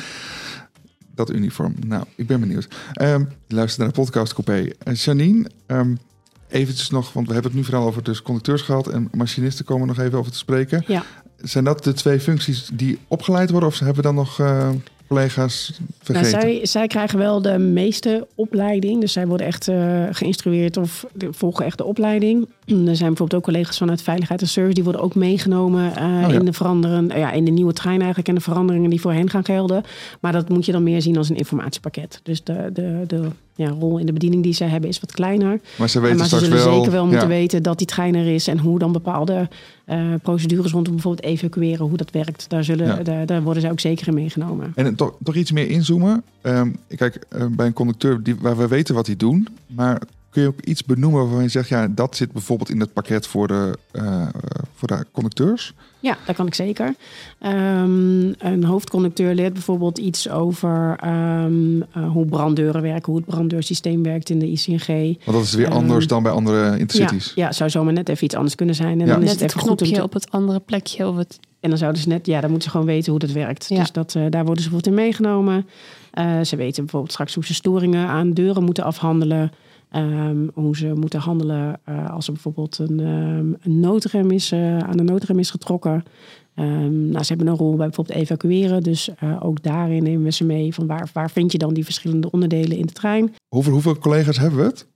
dat 1.15 1.31
uniform. 1.31 1.75
Nou, 1.87 2.03
ik 2.15 2.27
ben 2.27 2.39
benieuwd. 2.39 2.67
Ehm 2.93 3.23
luister 3.47 3.79
naar 3.79 3.93
de 3.93 3.99
podcast 3.99 4.33
Coupé. 4.33 4.71
Janine, 4.93 5.49
ehm, 5.65 5.95
eventjes 6.51 6.89
nog, 6.89 7.13
want 7.13 7.27
we 7.27 7.33
hebben 7.33 7.51
het 7.51 7.59
nu 7.59 7.65
vooral 7.65 7.87
over 7.87 8.03
dus 8.03 8.21
conducteurs 8.21 8.61
gehad 8.61 8.87
en 8.87 9.09
machinisten 9.11 9.65
komen 9.65 9.87
nog 9.87 9.99
even 9.99 10.17
over 10.17 10.31
te 10.31 10.37
spreken. 10.37 10.83
Ja. 10.87 11.03
Zijn 11.37 11.63
dat 11.63 11.83
de 11.83 11.93
twee 11.93 12.19
functies 12.19 12.69
die 12.73 12.99
opgeleid 13.07 13.49
worden 13.49 13.69
of 13.69 13.79
hebben 13.79 13.95
we 13.95 14.01
dan 14.01 14.15
nog 14.15 14.39
eh, 14.39 14.69
collega's 15.07 15.71
Nou, 15.77 15.91
vergeten? 16.01 16.41
zij, 16.41 16.65
zij 16.65 16.87
krijgen 16.87 17.17
wel 17.17 17.41
de 17.41 17.57
meeste 17.57 18.27
opleiding. 18.35 19.01
Dus 19.01 19.13
zij 19.13 19.27
worden 19.27 19.47
echt 19.47 19.67
eh, 19.67 20.03
geïnstrueerd 20.11 20.77
of 20.77 21.05
volgen 21.17 21.65
echt 21.65 21.77
de 21.77 21.83
opleiding. 21.83 22.47
Er 22.65 22.95
zijn 22.95 23.09
bijvoorbeeld 23.09 23.33
ook 23.33 23.43
collega's 23.43 23.77
vanuit 23.77 24.01
Veiligheid 24.01 24.41
en 24.41 24.47
Service. 24.47 24.73
Die 24.73 24.83
worden 24.83 25.01
ook 25.01 25.15
meegenomen 25.15 25.95
eh, 25.95 26.03
Oh 26.03 26.31
ja. 26.31 26.39
in, 26.39 26.45
de 26.45 26.53
veranderen, 26.53 27.07
ja, 27.07 27.31
in 27.31 27.45
de 27.45 27.51
nieuwe 27.51 27.73
trein 27.73 27.99
eigenlijk. 27.99 28.27
En 28.27 28.35
de 28.35 28.41
veranderingen 28.41 28.89
die 28.89 29.01
voor 29.01 29.13
hen 29.13 29.29
gaan 29.29 29.45
gelden. 29.45 29.83
Maar 30.19 30.31
dat 30.31 30.49
moet 30.49 30.65
je 30.65 30.71
dan 30.71 30.83
meer 30.83 31.01
zien 31.01 31.17
als 31.17 31.29
een 31.29 31.35
informatiepakket. 31.35 32.19
Dus 32.23 32.43
de, 32.43 32.69
de, 32.73 33.03
de 33.07 33.27
ja, 33.61 33.69
rol 33.69 33.97
in 33.97 34.05
de 34.05 34.13
bediening 34.13 34.43
die 34.43 34.53
zij 34.53 34.67
hebben 34.67 34.89
is 34.89 34.99
wat 34.99 35.11
kleiner. 35.11 35.59
maar 35.77 35.89
ze 35.89 35.99
weten 35.99 36.17
maar 36.17 36.27
ze 36.27 36.39
zullen 36.39 36.57
wel. 36.57 36.73
zeker 36.75 36.91
wel 36.91 37.03
moeten 37.05 37.21
ja. 37.21 37.27
weten 37.27 37.63
dat 37.63 37.77
die 37.77 37.87
trein 37.87 38.15
er 38.15 38.27
is. 38.33 38.47
En 38.47 38.59
hoe 38.59 38.79
dan 38.79 38.91
bepaalde 38.91 39.49
eh, 39.85 39.99
procedures 40.21 40.71
rondom 40.71 40.93
bijvoorbeeld 40.93 41.25
evacueren. 41.25 41.85
Hoe 41.85 41.97
dat 41.97 42.11
werkt. 42.11 42.45
Daar, 42.49 42.63
zullen, 42.63 42.87
Ja. 42.87 43.03
daar, 43.03 43.25
daar 43.25 43.41
worden 43.43 43.61
zij 43.61 43.71
ook 43.71 43.79
zeker 43.79 44.07
in 44.07 44.13
meegenomen. 44.13 44.71
En 44.75 44.95
toch, 44.95 45.15
toch 45.23 45.35
iets 45.35 45.51
meer 45.51 45.69
inzoomen. 45.69 46.23
Ehm, 46.41 46.69
kijk, 46.95 47.25
eh, 47.29 47.45
bij 47.49 47.65
een 47.65 47.73
conducteur 47.73 48.23
die, 48.23 48.35
waar 48.39 48.57
we 48.57 48.67
weten 48.67 48.95
wat 48.95 49.05
die 49.05 49.15
doen, 49.15 49.47
maar 49.67 50.01
kun 50.31 50.41
je 50.41 50.47
ook 50.47 50.61
iets 50.61 50.83
benoemen 50.83 51.21
waarvan 51.21 51.41
je 51.43 51.49
zegt, 51.49 51.69
ja, 51.69 51.87
dat 51.87 52.15
zit 52.15 52.31
bijvoorbeeld 52.31 52.69
in 52.69 52.79
het 52.79 52.93
pakket 52.93 53.27
voor 53.27 53.47
de, 53.47 53.77
eh, 53.91 54.27
voor 54.73 54.87
de 54.87 55.05
conducteurs? 55.11 55.73
Ja, 55.99 56.17
dat 56.25 56.35
kan 56.35 56.47
ik 56.47 56.53
zeker. 56.53 56.95
Ehm, 57.39 58.33
een 58.37 58.63
hoofdconducteur 58.63 59.33
leert 59.35 59.53
bijvoorbeeld 59.53 59.97
iets 59.97 60.29
over 60.29 60.95
ehm, 60.99 61.81
eh, 61.91 62.11
hoe 62.11 62.25
branddeuren 62.25 62.81
werken, 62.81 63.11
hoe 63.11 63.15
het 63.21 63.25
branddeursysteem 63.29 64.03
werkt 64.03 64.29
in 64.29 64.39
de 64.39 64.47
ICNG. 64.51 64.87
Want 65.25 65.37
dat 65.37 65.43
is 65.45 65.53
weer 65.53 65.65
Ehm, 65.65 65.75
anders 65.75 66.07
dan 66.07 66.23
bij 66.23 66.31
andere 66.31 66.65
Ja, 66.65 66.75
intercities. 66.75 67.31
ja, 67.35 67.51
zou 67.51 67.69
zomaar 67.69 67.93
net 67.93 68.09
even 68.09 68.23
iets 68.23 68.35
anders 68.35 68.55
kunnen 68.55 68.75
zijn. 68.75 68.99
En 69.01 69.05
Ja. 69.07 69.13
dan 69.13 69.21
is 69.21 69.29
Net 69.29 69.29
het 69.31 69.39
het 69.41 69.49
even 69.49 69.59
goed 69.61 69.69
om 69.69 69.75
knopje 69.77 69.95
te, 69.95 70.03
op 70.03 70.13
het 70.13 70.31
andere 70.31 70.59
plekje. 70.59 71.07
Of 71.07 71.15
het... 71.17 71.39
En 71.59 71.69
dan 71.69 71.77
zouden 71.77 72.01
ze 72.01 72.07
net, 72.07 72.25
ja, 72.25 72.41
dan 72.41 72.49
moeten 72.49 72.69
ze 72.69 72.77
gewoon 72.77 72.93
weten 72.93 73.11
hoe 73.11 73.19
dat 73.19 73.31
werkt. 73.31 73.65
Ja. 73.69 73.79
Dus 73.79 73.91
dat, 73.91 74.15
eh, 74.15 74.23
daar 74.29 74.45
worden 74.45 74.63
ze 74.63 74.69
bijvoorbeeld 74.69 74.87
in 74.97 75.03
meegenomen. 75.03 75.67
Eh, 76.11 76.41
ze 76.41 76.55
weten 76.55 76.81
bijvoorbeeld 76.83 77.11
straks 77.11 77.33
hoe 77.33 77.45
ze 77.45 77.53
storingen 77.53 78.07
aan 78.07 78.31
deuren 78.33 78.63
moeten 78.63 78.83
afhandelen. 78.83 79.51
Ehm, 79.91 80.47
hoe 80.53 80.77
ze 80.77 80.93
moeten 80.93 81.19
handelen 81.19 81.79
eh, 81.83 82.09
als 82.09 82.27
er 82.27 82.33
bijvoorbeeld 82.33 82.77
een, 82.77 82.99
ehm, 82.99 83.53
een 83.61 83.79
noodrem 83.79 84.31
is, 84.31 84.51
eh, 84.51 84.77
aan 84.77 84.97
de 84.97 85.03
noodrem 85.03 85.39
is 85.39 85.49
getrokken. 85.49 86.03
Ehm, 86.55 87.09
nou, 87.09 87.23
ze 87.23 87.33
hebben 87.33 87.47
een 87.47 87.57
rol 87.57 87.75
bij 87.75 87.85
bijvoorbeeld 87.85 88.19
evacueren. 88.19 88.83
Dus 88.83 89.09
eh, 89.19 89.45
ook 89.45 89.63
daarin 89.63 90.03
nemen 90.03 90.23
we 90.23 90.31
ze 90.31 90.43
mee. 90.43 90.73
Van 90.73 90.87
waar, 90.87 91.09
waar 91.13 91.31
vind 91.31 91.51
je 91.51 91.57
dan 91.57 91.73
die 91.73 91.83
verschillende 91.83 92.31
onderdelen 92.31 92.77
in 92.77 92.85
de 92.85 92.93
trein? 92.93 93.33
Hoeveel, 93.47 93.71
hoeveel 93.71 93.97
collega's 93.97 94.37
hebben 94.37 94.59
we 94.59 94.65
het? 94.65 94.87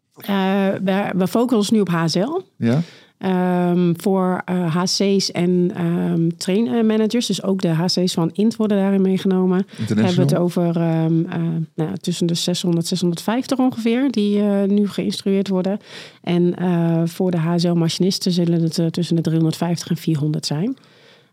We, 0.83 1.11
we 1.15 1.27
focussen 1.27 1.57
ons 1.57 1.69
nu 1.69 1.79
op 1.79 1.89
HSL. 1.89 2.41
Ja? 2.57 2.81
Ehm, 3.17 3.93
voor 3.97 4.41
eh, 4.45 4.75
HC's 4.75 5.31
en 5.31 5.71
ehm 5.75 6.29
trainmanagers, 6.37 7.25
dus 7.25 7.43
ook 7.43 7.61
de 7.61 7.67
HC's 7.67 8.13
van 8.13 8.31
INT 8.33 8.55
worden 8.55 8.77
daarin 8.77 9.01
meegenomen. 9.01 9.65
hebben 9.85 10.15
we 10.15 10.21
het 10.21 10.35
over 10.35 10.77
ehm, 10.77 11.25
eh, 11.25 11.39
nou, 11.75 11.97
tussen 12.01 12.27
de 12.27 12.33
600 12.33 12.87
650 12.87 13.57
ongeveer, 13.57 14.11
die 14.11 14.41
eh, 14.41 14.63
nu 14.63 14.87
geïnstrueerd 14.87 15.47
worden. 15.47 15.79
En 16.21 16.55
eh, 16.55 17.01
voor 17.05 17.31
de 17.31 17.37
HSL-machinisten 17.37 18.31
zullen 18.31 18.61
het 18.61 18.79
eh, 18.79 18.85
tussen 18.85 19.15
de 19.15 19.21
350 19.21 19.89
en 19.89 19.97
400 19.97 20.45
zijn. 20.45 20.77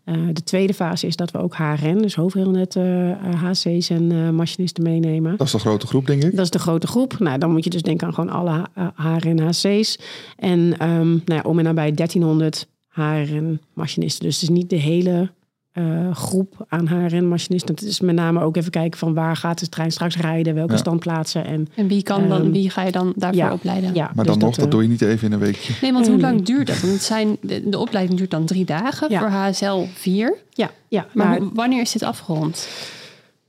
Eh, 0.03 0.15
de 0.33 0.43
tweede 0.43 0.73
fase 0.73 1.07
is 1.07 1.15
dat 1.15 1.31
we 1.31 1.37
ook 1.37 1.55
HRN, 1.55 2.01
dus 2.01 2.15
hoofdheelnet 2.15 2.75
eh, 2.75 3.11
eh, 3.11 3.43
HC's 3.43 3.89
en 3.89 4.35
machinisten 4.35 4.83
meenemen. 4.83 5.37
Dat 5.37 5.47
is 5.47 5.53
de 5.53 5.59
grote 5.59 5.87
groep, 5.87 6.05
denk 6.05 6.23
ik. 6.23 6.35
Dat 6.35 6.45
is 6.45 6.49
de 6.49 6.59
grote 6.59 6.87
groep. 6.87 7.19
Nou, 7.19 7.37
dan 7.37 7.51
moet 7.51 7.63
je 7.63 7.69
dus 7.69 7.81
denken 7.81 8.07
aan 8.07 8.13
gewoon 8.13 8.29
alle 8.29 8.67
eh, 8.73 8.87
HRN-HC's. 8.95 9.99
En 10.37 10.77
ehm, 10.77 11.09
nou 11.09 11.21
ja, 11.25 11.41
om 11.41 11.57
en 11.57 11.63
nabij 11.63 11.91
1300 11.91 12.67
HRN-machinisten. 12.87 14.25
Dus 14.25 14.41
het 14.41 14.49
is 14.49 14.55
niet 14.55 14.69
de 14.69 14.75
hele 14.75 15.31
eh, 15.73 16.15
groep 16.15 16.65
aan 16.67 16.87
HRN-machinisten. 16.87 17.75
Het 17.75 17.83
is 17.83 17.99
met 17.99 18.15
name 18.15 18.41
ook 18.41 18.57
even 18.57 18.71
kijken 18.71 18.99
van 18.99 19.13
waar 19.13 19.35
gaat 19.35 19.59
de 19.59 19.69
trein 19.69 19.91
straks 19.91 20.17
rijden, 20.17 20.53
welke 20.55 20.71
Ja. 20.71 20.77
standplaatsen. 20.77 21.45
En, 21.45 21.67
En 21.75 21.87
wie, 21.87 22.03
kan 22.03 22.27
dan, 22.29 22.41
Ehm, 22.41 22.51
wie 22.51 22.69
ga 22.69 22.81
je 22.83 22.91
dan 22.91 23.13
daarvoor 23.15 23.41
ja, 23.43 23.53
opleiden? 23.53 23.93
ja, 23.95 24.11
Maar 24.15 24.25
dus 24.25 24.33
dan 24.33 24.43
nog, 24.43 24.55
dat 24.55 24.65
eh, 24.65 24.71
doe 24.71 24.81
je 24.81 24.87
niet 24.89 25.01
even 25.01 25.27
in 25.27 25.33
een 25.33 25.39
weekje. 25.39 25.73
Nee, 25.81 25.93
want 25.93 26.07
hoe 26.07 26.19
lang 26.19 26.33
nee. 26.35 26.43
duurt 26.43 26.67
dat? 26.67 26.79
Want 26.79 26.93
het 26.93 27.01
zijn, 27.03 27.37
de, 27.41 27.69
de 27.69 27.77
opleiding 27.79 28.17
duurt 28.17 28.31
dan 28.31 28.45
drie 28.45 28.65
dagen, 28.65 29.09
Ja. 29.11 29.19
voor 29.19 29.27
HSL 29.29 29.85
vier. 29.93 30.37
Ja, 30.49 30.71
ja. 30.87 31.05
Maar 31.13 31.27
nou, 31.27 31.39
hoe- 31.41 31.51
wanneer 31.53 31.81
is 31.81 31.91
dit 31.91 32.03
afgerond? 32.03 32.67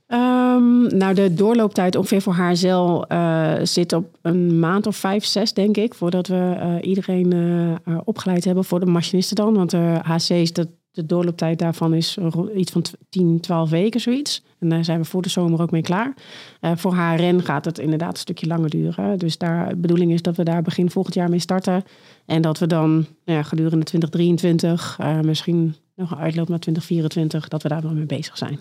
Ehm, 0.07 0.97
nou, 0.97 1.13
de 1.13 1.33
doorlooptijd 1.33 1.95
ongeveer 1.95 2.21
voor 2.21 2.33
HSL 2.33 3.01
eh 3.07 3.53
zit 3.63 3.93
op 3.93 4.05
een 4.21 4.59
maand 4.59 4.87
of 4.87 4.95
vijf, 4.95 5.25
zes, 5.25 5.53
denk 5.53 5.77
ik. 5.77 5.93
Voordat 5.93 6.27
we 6.27 6.55
eh, 6.59 6.75
iedereen 6.81 7.33
eh, 7.33 7.71
eh, 7.71 8.01
opgeleid 8.03 8.43
hebben 8.45 8.63
voor 8.65 8.79
de 8.79 8.85
machinisten 8.85 9.35
dan. 9.35 9.53
Want 9.53 9.69
de 9.69 9.99
HC's, 10.01 10.53
de, 10.53 10.67
de 10.95 11.05
doorlooptijd 11.05 11.59
daarvan 11.59 11.93
is 11.93 12.17
iets 12.55 12.71
van 12.71 12.81
tw- 12.81 12.93
10, 13.09 13.39
12 13.39 13.69
weken, 13.69 13.99
zoiets. 13.99 14.43
En 14.59 14.69
daar 14.69 14.85
zijn 14.85 14.99
we 14.99 15.05
voor 15.05 15.21
de 15.21 15.29
zomer 15.29 15.61
ook 15.61 15.71
mee 15.71 15.81
klaar. 15.81 16.13
Eh, 16.59 16.71
voor 16.75 16.95
HRN 16.95 17.41
gaat 17.43 17.65
het 17.65 17.79
inderdaad 17.79 18.11
een 18.13 18.19
stukje 18.19 18.47
langer 18.47 18.69
duren. 18.69 19.19
Dus 19.19 19.37
daar, 19.37 19.69
de 19.69 19.75
bedoeling 19.75 20.11
is 20.11 20.21
dat 20.21 20.35
we 20.35 20.43
daar 20.43 20.61
begin 20.61 20.89
volgend 20.91 21.15
jaar 21.15 21.29
mee 21.29 21.39
starten. 21.39 21.83
En 22.25 22.41
dat 22.41 22.59
we 22.59 22.67
dan 22.67 22.89
nou 23.25 23.37
ja, 23.37 23.43
gedurende 23.43 23.85
2023, 23.85 24.95
eh, 24.99 25.19
misschien 25.19 25.75
nog 25.95 26.11
een 26.11 26.17
uitloop 26.17 26.49
naar 26.49 26.59
2024, 26.59 27.47
dat 27.47 27.63
we 27.63 27.69
daar 27.69 27.81
wel 27.81 27.93
mee 27.93 28.05
bezig 28.05 28.37
zijn. 28.37 28.59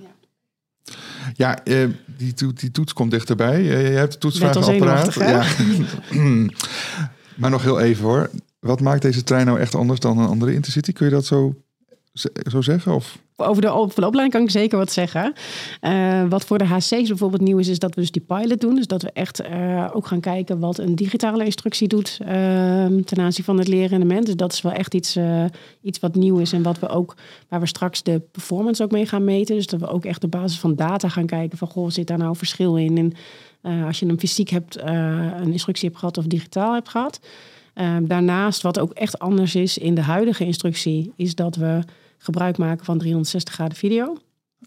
Ja, 1.34 1.64
eh, 1.64 1.88
die, 2.16 2.32
to- 2.34 2.52
die 2.52 2.70
toets 2.70 2.92
komt 2.92 3.10
dichterbij. 3.10 3.62
Je 3.62 3.70
hebt 3.72 4.12
de 4.12 4.14
al 4.14 4.18
toetsvragenapparaat. 4.18 5.14
Ja. 5.14 5.44
maar 7.36 7.50
nog 7.50 7.62
heel 7.62 7.80
even 7.80 8.04
hoor. 8.04 8.30
Wat 8.60 8.80
maakt 8.80 9.02
deze 9.02 9.22
trein 9.24 9.46
nou 9.46 9.60
echt 9.60 9.74
anders 9.74 10.00
dan 10.00 10.18
een 10.18 10.28
andere 10.28 10.54
Intercity? 10.54 10.92
Kun 10.92 11.06
je 11.06 11.12
dat 11.12 11.26
zo, 11.26 11.54
zo 12.50 12.60
zeggen? 12.60 13.00
Over 13.36 13.62
de, 13.62 13.72
op, 13.72 13.94
de 13.94 14.06
opleiding 14.06 14.30
kan 14.30 14.42
ik 14.42 14.50
zeker 14.50 14.78
wat 14.78 14.92
zeggen. 14.92 15.32
Eh, 15.80 16.24
wat 16.28 16.44
voor 16.44 16.58
de 16.58 16.64
HC's 16.64 17.08
bijvoorbeeld 17.08 17.42
nieuw 17.42 17.58
is, 17.58 17.68
is 17.68 17.78
dat 17.78 17.94
we 17.94 18.00
dus 18.00 18.10
die 18.10 18.22
pilot 18.22 18.60
doen. 18.60 18.74
Dus 18.74 18.86
dat 18.86 19.02
we 19.02 19.10
echt 19.12 19.40
eh, 19.40 19.90
ook 19.92 20.06
gaan 20.06 20.20
kijken 20.20 20.58
wat 20.58 20.78
een 20.78 20.94
digitale 20.94 21.44
instructie 21.44 21.88
doet 21.88 22.18
eh, 22.20 22.26
ten 22.86 23.18
aanzien 23.18 23.44
van 23.44 23.58
het 23.58 23.68
leerrendement. 23.68 24.26
Dus 24.26 24.36
dat 24.36 24.52
is 24.52 24.62
wel 24.62 24.72
echt 24.72 24.94
iets, 24.94 25.16
eh, 25.16 25.44
iets 25.82 26.00
wat 26.00 26.14
nieuw 26.14 26.38
is 26.38 26.52
en 26.52 26.62
wat 26.62 26.78
we 26.78 26.88
ook, 26.88 27.16
waar 27.48 27.60
we 27.60 27.66
straks 27.66 28.02
de 28.02 28.20
performance 28.30 28.82
ook 28.82 28.90
mee 28.90 29.06
gaan 29.06 29.24
meten. 29.24 29.54
Dus 29.54 29.66
dat 29.66 29.80
we 29.80 29.88
ook 29.88 30.04
echt 30.04 30.24
op 30.24 30.30
basis 30.30 30.58
van 30.58 30.74
data 30.74 31.08
gaan 31.08 31.26
kijken 31.26 31.58
van, 31.58 31.68
goh, 31.68 31.90
zit 31.90 32.06
daar 32.06 32.18
nou 32.18 32.36
verschil 32.36 32.76
in? 32.76 32.98
En 32.98 33.12
als 33.86 33.98
je 33.98 34.06
een 34.06 34.18
fysiek 34.18 34.48
hebt, 34.48 34.80
een 34.80 35.52
instructie 35.52 35.88
hebt 35.88 36.00
gehad 36.00 36.18
of 36.18 36.24
digitaal 36.24 36.74
hebt 36.74 36.88
gehad. 36.88 37.20
Eh, 37.74 37.96
daarnaast, 38.02 38.62
wat 38.62 38.78
ook 38.78 38.92
echt 38.92 39.18
anders 39.18 39.54
is 39.54 39.78
in 39.78 39.94
de 39.94 40.00
huidige 40.00 40.44
instructie, 40.44 41.12
is 41.16 41.34
dat 41.34 41.56
we 41.56 41.80
gebruik 42.24 42.58
maken 42.58 42.84
van 42.84 42.98
360 42.98 43.54
graden 43.54 43.76
video. 43.76 44.16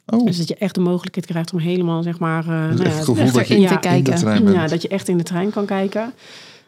Oh, 0.06 0.26
Dus 0.26 0.38
dat 0.38 0.48
je 0.48 0.56
echt 0.56 0.76
de 0.76 0.82
mogelijkheid 0.82 1.26
krijgt 1.26 1.54
om 1.54 1.60
helemaal, 1.60 2.04
zeg 2.04 2.20
maar... 2.20 2.46
nou 2.46 2.70
echt 2.70 2.80
ja, 2.80 2.84
het 2.84 3.04
gevoel 3.04 3.24
echt 3.24 3.34
dat 3.34 3.48
je 3.48 3.54
erin 3.54 3.64
in 3.64 3.70
te 3.70 3.80
kijken. 3.80 4.52
ja, 4.52 4.68
dat 4.68 4.82
je 4.82 4.88
echt 4.88 5.08
in 5.08 5.18
de 5.18 5.24
trein 5.24 5.50
kan 5.50 5.66
kijken. 5.66 6.14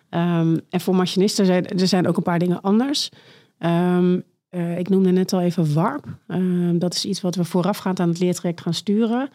Ehm, 0.10 0.58
en 0.70 0.82
voor 0.82 0.96
machinisten 0.96 1.46
zijn 1.46 1.68
er 1.68 1.88
zijn 1.88 2.08
ook 2.08 2.18
een 2.18 2.24
paar 2.24 2.40
dingen 2.40 2.62
anders. 2.62 3.10
Ehm, 3.58 4.20
eh, 4.50 4.78
ik 4.78 4.90
noemde 4.90 5.12
net 5.12 5.34
al 5.34 5.42
even 5.42 5.74
WARP. 5.74 6.06
Ehm, 6.28 6.78
dat 6.78 6.94
is 6.94 7.06
iets 7.06 7.22
wat 7.22 7.36
we 7.36 7.44
voorafgaand 7.44 8.00
aan 8.00 8.10
het 8.10 8.20
leertraject 8.20 8.62
gaan 8.62 8.74
sturen. 8.74 9.30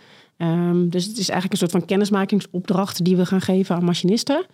Dus 0.89 1.05
het 1.05 1.19
is 1.19 1.29
eigenlijk 1.29 1.53
een 1.53 1.59
soort 1.59 1.71
van 1.71 1.85
kennismakingsopdracht 1.85 3.05
die 3.05 3.17
we 3.17 3.27
gaan 3.27 3.41
geven 3.41 3.77
aan 3.77 3.85
machinisten. 3.85 4.47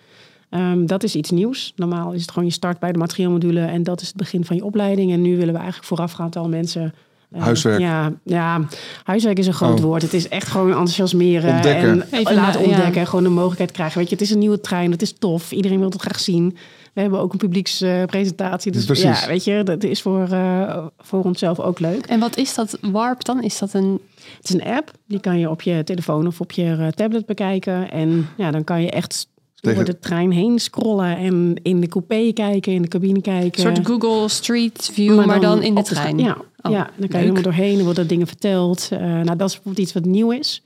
Ehm, 0.51 0.87
dat 0.87 1.03
is 1.03 1.15
iets 1.15 1.31
nieuws. 1.31 1.73
Normaal 1.77 2.13
is 2.13 2.21
het 2.21 2.31
gewoon 2.31 2.49
je 2.49 2.55
start 2.55 2.79
bij 2.79 2.93
de 2.93 2.99
materiaalmodule 2.99 3.61
en 3.65 3.83
dat 3.83 4.01
is 4.01 4.07
het 4.07 4.17
begin 4.17 4.45
van 4.45 4.57
je 4.57 4.65
opleiding. 4.65 5.13
En 5.13 5.23
nu 5.23 5.31
willen 5.37 5.53
we 5.53 5.59
eigenlijk 5.59 5.89
voorafgaand 5.89 6.37
al 6.37 6.49
mensen. 6.49 6.95
eh, 7.31 7.43
Huiswerk. 7.43 7.81
Ja, 7.81 8.13
ja, 8.25 8.61
huiswerk 9.05 9.39
is 9.39 9.47
een 9.47 9.53
groot 9.53 9.79
Oh. 9.79 9.85
woord. 9.85 10.03
Het 10.03 10.15
is 10.15 10.29
echt 10.29 10.49
gewoon 10.49 10.69
enthousiasmeren 10.69 11.55
Ontdekken. 11.55 11.91
en 11.91 12.03
Even 12.19 12.35
laten 12.35 12.61
na- 12.61 12.67
ja. 12.69 12.73
ontdekken. 12.75 13.07
Gewoon 13.07 13.25
de 13.25 13.31
mogelijkheid 13.31 13.71
krijgen. 13.71 13.99
Weet 13.99 14.09
je, 14.09 14.15
het 14.15 14.25
is 14.25 14.31
een 14.31 14.39
nieuwe 14.39 14.61
trein. 14.61 14.91
Het 14.91 15.03
is 15.03 15.13
tof. 15.19 15.53
Iedereen 15.53 15.79
wil 15.79 15.89
het 15.91 16.01
graag 16.01 16.21
zien. 16.21 16.57
We 16.93 17.01
hebben 17.01 17.21
ook 17.21 17.33
een 17.33 17.39
publiekspresentatie. 17.39 18.73
dus 18.73 18.85
Precies. 18.85 19.21
ja, 19.21 19.27
weet 19.27 19.45
je, 19.45 19.63
dat 19.63 19.83
is 19.85 20.03
voor, 20.03 20.29
eh, 20.31 20.85
voor 20.99 21.23
onszelf 21.25 21.61
ook 21.61 21.79
leuk. 21.81 22.07
En 22.07 22.21
wat 22.21 22.37
is 22.37 22.55
dat 22.55 22.79
warp 22.81 23.25
dan? 23.25 23.43
Is 23.43 23.59
dat 23.59 23.75
een... 23.75 24.01
Het 24.37 24.49
is 24.49 24.55
een 24.55 24.65
app. 24.65 24.91
Die 25.07 25.21
kan 25.21 25.39
je 25.39 25.51
op 25.51 25.63
je 25.63 25.85
telefoon 25.85 26.27
of 26.27 26.41
op 26.41 26.53
je 26.53 26.77
eh, 26.79 26.87
tablet 26.87 27.27
bekijken. 27.27 27.91
En 27.91 28.29
ja, 28.37 28.51
dan 28.51 28.65
kan 28.65 28.83
je 28.83 28.91
echt 28.91 29.27
Tegen- 29.61 29.77
door 29.77 29.95
de 29.95 29.99
trein 29.99 30.31
heen 30.31 30.59
scrollen 30.59 31.17
en 31.17 31.55
in 31.63 31.81
de 31.81 31.89
coupé 31.89 32.33
kijken, 32.33 32.73
in 32.73 32.83
de 32.83 32.89
cabine 32.89 33.21
kijken. 33.21 33.63
soort 33.63 33.87
Google 33.87 34.29
Street 34.29 34.91
View, 34.93 35.25
maar, 35.25 35.41
dan, 35.41 35.63
in 35.63 35.75
de 35.75 35.83
trein? 35.83 36.19
Ja, 36.19 36.37
Oh, 36.63 36.73
ja, 36.73 36.91
dan 36.97 37.09
kan 37.09 37.21
je 37.21 37.27
helemaal 37.27 37.43
doorheen. 37.43 37.79
Er 37.79 37.85
worden 37.85 38.07
dingen 38.07 38.27
verteld. 38.27 38.89
Eh, 38.93 39.01
nou, 39.01 39.37
dat 39.37 39.49
is 39.49 39.55
bijvoorbeeld 39.55 39.79
iets 39.79 39.93
wat 39.93 40.05
nieuw 40.05 40.31
is. 40.31 40.63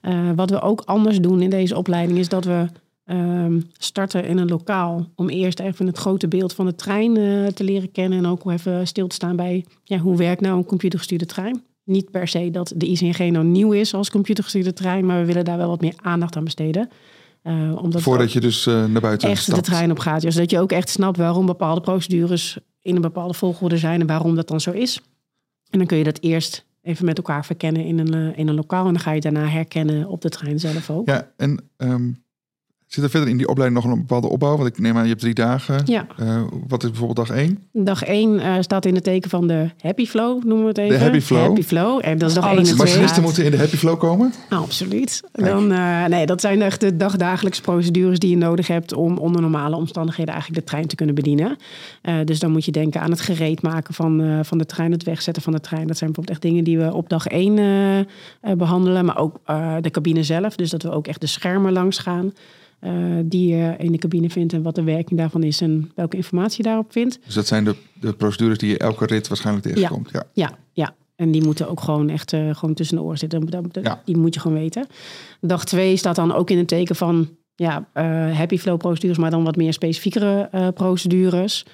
Eh, 0.00 0.30
wat 0.36 0.50
we 0.50 0.60
ook 0.60 0.82
anders 0.84 1.20
doen 1.20 1.42
in 1.42 1.50
deze 1.50 1.76
opleiding 1.76 2.18
is 2.18 2.28
dat 2.28 2.44
we 2.44 2.66
ehm, 3.04 3.60
starten 3.78 4.24
in 4.24 4.38
een 4.38 4.48
lokaal. 4.48 5.08
Om 5.14 5.28
eerst 5.28 5.60
even 5.60 5.86
het 5.86 5.98
grote 5.98 6.28
beeld 6.28 6.52
van 6.52 6.66
de 6.66 6.74
trein 6.74 7.16
eh, 7.16 7.46
te 7.46 7.64
leren 7.64 7.92
kennen. 7.92 8.18
En 8.18 8.26
ook 8.26 8.50
even 8.50 8.86
stil 8.86 9.06
te 9.06 9.14
staan 9.14 9.36
bij 9.36 9.64
ja, 9.84 9.98
hoe 9.98 10.16
werkt 10.16 10.40
nou 10.40 10.56
een 10.56 10.64
computergestuurde 10.64 11.26
trein. 11.26 11.62
Niet 11.84 12.10
per 12.10 12.28
se 12.28 12.50
dat 12.50 12.72
de 12.76 12.86
ICNG 12.86 13.30
nou 13.30 13.44
nieuw 13.44 13.72
is 13.72 13.94
als 13.94 14.10
computergestuurde 14.10 14.72
trein. 14.72 15.06
Maar 15.06 15.20
we 15.20 15.26
willen 15.26 15.44
daar 15.44 15.56
wel 15.56 15.68
wat 15.68 15.80
meer 15.80 15.94
aandacht 15.96 16.36
aan 16.36 16.44
besteden. 16.44 16.88
Eh, 17.42 17.76
omdat 17.82 18.02
Voordat 18.02 18.32
je 18.32 18.40
dus 18.40 18.66
eh, 18.66 18.84
naar 18.84 19.00
buiten 19.00 19.28
echt 19.28 19.42
stapt. 19.42 19.64
de 19.64 19.70
trein 19.70 19.90
op 19.90 19.98
gaat. 19.98 20.20
Dus 20.20 20.34
dat 20.34 20.50
je 20.50 20.60
ook 20.60 20.72
echt 20.72 20.88
snapt 20.88 21.16
waarom 21.16 21.46
bepaalde 21.46 21.80
procedures 21.80 22.58
in 22.82 22.94
een 22.96 23.02
bepaalde 23.02 23.34
volgorde 23.34 23.76
zijn 23.76 24.00
en 24.00 24.06
waarom 24.06 24.34
dat 24.34 24.48
dan 24.48 24.60
zo 24.60 24.70
is. 24.70 25.00
En 25.70 25.78
dan 25.78 25.86
kun 25.86 25.98
je 25.98 26.04
dat 26.04 26.18
eerst 26.20 26.66
even 26.82 27.04
met 27.04 27.16
elkaar 27.16 27.44
verkennen 27.44 27.84
in 27.84 27.98
een, 27.98 28.14
eh, 28.14 28.38
in 28.38 28.48
een 28.48 28.54
lokaal. 28.54 28.86
En 28.86 28.92
dan 28.92 29.02
ga 29.02 29.12
je 29.12 29.20
daarna 29.20 29.46
herkennen 29.46 30.08
op 30.08 30.20
de 30.20 30.28
trein 30.28 30.58
zelf 30.58 30.90
ook. 30.90 31.06
Ja, 31.08 31.30
en 31.36 31.64
ehm, 31.76 32.10
zit 32.88 33.04
er 33.04 33.10
verder 33.10 33.28
in 33.28 33.36
die 33.36 33.48
opleiding 33.48 33.82
nog 33.82 33.92
een 33.92 33.98
bepaalde 33.98 34.28
opbouw? 34.28 34.56
Want 34.56 34.68
ik 34.68 34.78
neem 34.78 34.96
aan, 34.96 35.02
je 35.02 35.08
hebt 35.08 35.20
drie 35.20 35.34
dagen. 35.34 35.82
Ja. 35.84 36.06
Eh, 36.16 36.42
wat 36.68 36.82
is 36.82 36.90
bijvoorbeeld 36.90 37.28
dag 37.28 37.36
één? 37.36 37.58
Dag 37.72 38.04
1 38.04 38.64
staat 38.64 38.84
in 38.84 38.94
het 38.94 39.04
teken 39.04 39.30
van 39.30 39.46
de 39.46 39.70
happy 39.80 40.06
flow, 40.06 40.44
noemen 40.44 40.62
we 40.62 40.68
het 40.68 40.78
even. 40.78 41.00
happy 41.00 41.20
flow. 41.20 41.46
Happy 41.46 41.62
flow. 41.62 42.00
En 42.02 42.18
dat 42.18 42.28
is 42.28 42.34
dag 42.34 42.44
Alles 42.44 42.58
1 42.58 42.68
en 42.68 42.74
2. 42.76 42.86
Machinisten 42.86 43.22
moeten 43.22 43.44
in 43.44 43.50
de 43.50 43.56
happy 43.56 43.76
flow 43.76 43.98
komen? 43.98 44.32
Absoluut. 44.48 45.22
Dan, 45.32 45.72
eh, 45.72 46.04
nee, 46.04 46.26
dat 46.26 46.40
zijn 46.40 46.62
echt 46.62 46.80
de 46.80 46.96
dagdagelijkse 46.96 47.60
procedures 47.60 48.18
die 48.18 48.30
je 48.30 48.36
nodig 48.36 48.66
hebt 48.66 48.92
om 48.92 49.18
onder 49.18 49.40
normale 49.40 49.76
omstandigheden 49.76 50.32
eigenlijk 50.34 50.64
de 50.64 50.70
trein 50.70 50.86
te 50.86 50.94
kunnen 50.94 51.14
bedienen. 51.14 51.56
Eh, 52.02 52.14
dus 52.24 52.38
dan 52.38 52.50
moet 52.50 52.64
je 52.64 52.72
denken 52.72 53.00
aan 53.00 53.10
het 53.10 53.20
gereed 53.20 53.62
maken 53.62 53.94
van, 53.94 54.20
eh, 54.20 54.38
van 54.42 54.58
de 54.58 54.66
trein, 54.66 54.92
het 54.92 55.02
wegzetten 55.02 55.42
van 55.42 55.52
de 55.52 55.60
trein. 55.60 55.86
Dat 55.86 55.96
zijn 55.96 56.12
bijvoorbeeld 56.12 56.36
echt 56.36 56.42
dingen 56.42 56.64
die 56.64 56.78
we 56.78 56.94
op 56.94 57.08
dag 57.08 57.26
1 57.26 57.58
eh, 57.58 57.98
eh, 57.98 58.04
behandelen, 58.56 59.04
maar 59.04 59.18
ook 59.18 59.40
eh, 59.44 59.74
de 59.80 59.90
cabine 59.90 60.22
zelf. 60.22 60.56
Dus 60.56 60.70
dat 60.70 60.82
we 60.82 60.90
ook 60.90 61.06
echt 61.06 61.20
de 61.20 61.26
schermen 61.26 61.72
langs 61.72 61.98
gaan. 61.98 62.32
Eh, 62.80 62.92
die 63.24 63.54
je 63.56 63.74
in 63.78 63.92
de 63.92 63.98
cabine 63.98 64.30
vindt 64.30 64.52
en 64.52 64.62
wat 64.62 64.74
de 64.74 64.82
werking 64.82 65.18
daarvan 65.20 65.42
is 65.42 65.60
en 65.60 65.90
welke 65.94 66.16
informatie 66.16 66.56
je 66.56 66.62
daarop 66.62 66.92
vindt. 66.92 67.18
Dus 67.24 67.34
dat 67.34 67.46
zijn 67.46 67.64
de, 67.64 67.74
de 68.00 68.12
procedures 68.12 68.58
die 68.58 68.68
je 68.70 68.78
elke 68.78 69.06
rit 69.06 69.28
waarschijnlijk 69.28 69.66
tegenkomt. 69.66 70.10
Ja. 70.12 70.24
Ja, 70.32 70.50
ja. 70.72 70.94
En 71.16 71.30
die 71.30 71.42
moeten 71.44 71.68
ook 71.68 71.80
gewoon 71.80 72.08
echt 72.08 72.32
eh, 72.32 72.54
gewoon 72.54 72.74
tussen 72.74 72.96
de 72.96 73.02
oren 73.02 73.18
zitten. 73.18 73.46
Dat- 73.46 73.74
dat- 73.74 73.84
Ja. 73.84 74.02
Die 74.04 74.16
moet 74.16 74.34
je 74.34 74.40
gewoon 74.40 74.58
weten. 74.58 74.86
Dag 75.40 75.64
twee 75.64 75.96
staat 75.96 76.16
dan 76.16 76.32
ook 76.34 76.50
in 76.50 76.58
het 76.58 76.68
teken 76.68 76.96
van 76.96 77.28
ja, 77.54 77.88
eh, 77.92 78.04
happy 78.36 78.58
flow 78.58 78.78
procedures, 78.78 79.18
maar 79.18 79.30
dan 79.30 79.44
wat 79.44 79.56
meer 79.56 79.72
specifiekere 79.72 80.72
procedures. 80.74 81.66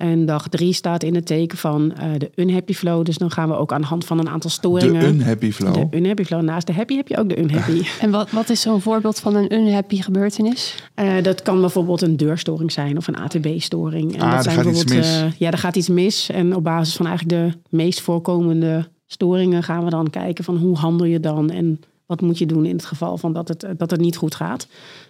En 0.00 0.26
dag 0.26 0.48
drie 0.48 0.72
staat 0.72 1.02
in 1.02 1.14
het 1.14 1.26
teken 1.26 1.58
van 1.58 1.92
eh, 1.94 2.08
de 2.18 2.30
unhappy 2.34 2.72
flow. 2.72 3.04
Dus 3.04 3.18
dan 3.18 3.30
gaan 3.30 3.48
we 3.48 3.54
ook 3.54 3.72
aan 3.72 3.80
de 3.80 3.86
hand 3.86 4.04
van 4.04 4.18
een 4.18 4.28
aantal 4.28 4.50
De 4.50 4.56
storingen. 4.56 5.04
unhappy 5.04 5.50
flow. 5.52 5.74
De 5.90 5.96
unhappy 5.96 6.24
flow. 6.24 6.42
Naast 6.42 6.66
de 6.66 6.72
happy 6.72 6.96
heb 6.96 7.08
je 7.08 7.16
ook 7.18 7.28
de 7.28 7.38
unhappy. 7.38 7.82
En 8.00 8.10
wat, 8.10 8.30
wat 8.30 8.50
is 8.50 8.60
zo'n 8.60 8.80
voorbeeld 8.80 9.18
van 9.20 9.34
een 9.34 9.54
unhappy 9.54 10.02
gebeurtenis? 10.02 10.74
Eh, 10.94 11.22
dat 11.22 11.42
kan 11.42 11.60
bijvoorbeeld 11.60 12.02
een 12.02 12.16
deurstoring 12.16 12.72
zijn 12.72 12.96
of 12.96 13.06
een 13.08 13.16
ATB-storing. 13.16 14.14
En 14.14 14.20
Ah, 14.20 14.28
dat 14.30 14.36
er 14.38 14.42
zijn 14.52 14.56
gaat 14.56 14.66
iets 14.74 14.84
bijvoorbeeld, 14.84 15.22
mis. 15.22 15.32
eh, 15.34 15.38
ja, 15.38 15.50
er 15.50 15.58
gaat 15.58 15.76
iets 15.76 15.88
mis. 15.88 16.30
En 16.30 16.56
op 16.56 16.64
basis 16.64 16.96
van 16.96 17.06
eigenlijk 17.06 17.38
de 17.52 17.58
meest 17.76 18.00
voorkomende 18.00 18.88
storingen 19.06 19.62
gaan 19.62 19.84
we 19.84 19.90
dan 19.90 20.10
kijken 20.10 20.44
van 20.44 20.56
hoe 20.56 20.76
handel 20.76 21.06
je 21.06 21.20
dan 21.20 21.50
en 21.50 21.80
wat 22.06 22.20
moet 22.20 22.38
je 22.38 22.46
doen 22.46 22.64
in 22.66 22.76
het 22.76 22.84
geval 22.84 23.18
van 23.18 23.32
dat 23.32 23.48
het, 23.48 23.66
dat 23.76 23.90
het 23.90 24.00
niet 24.00 24.16
goed 24.16 24.34
gaat. 24.34 24.66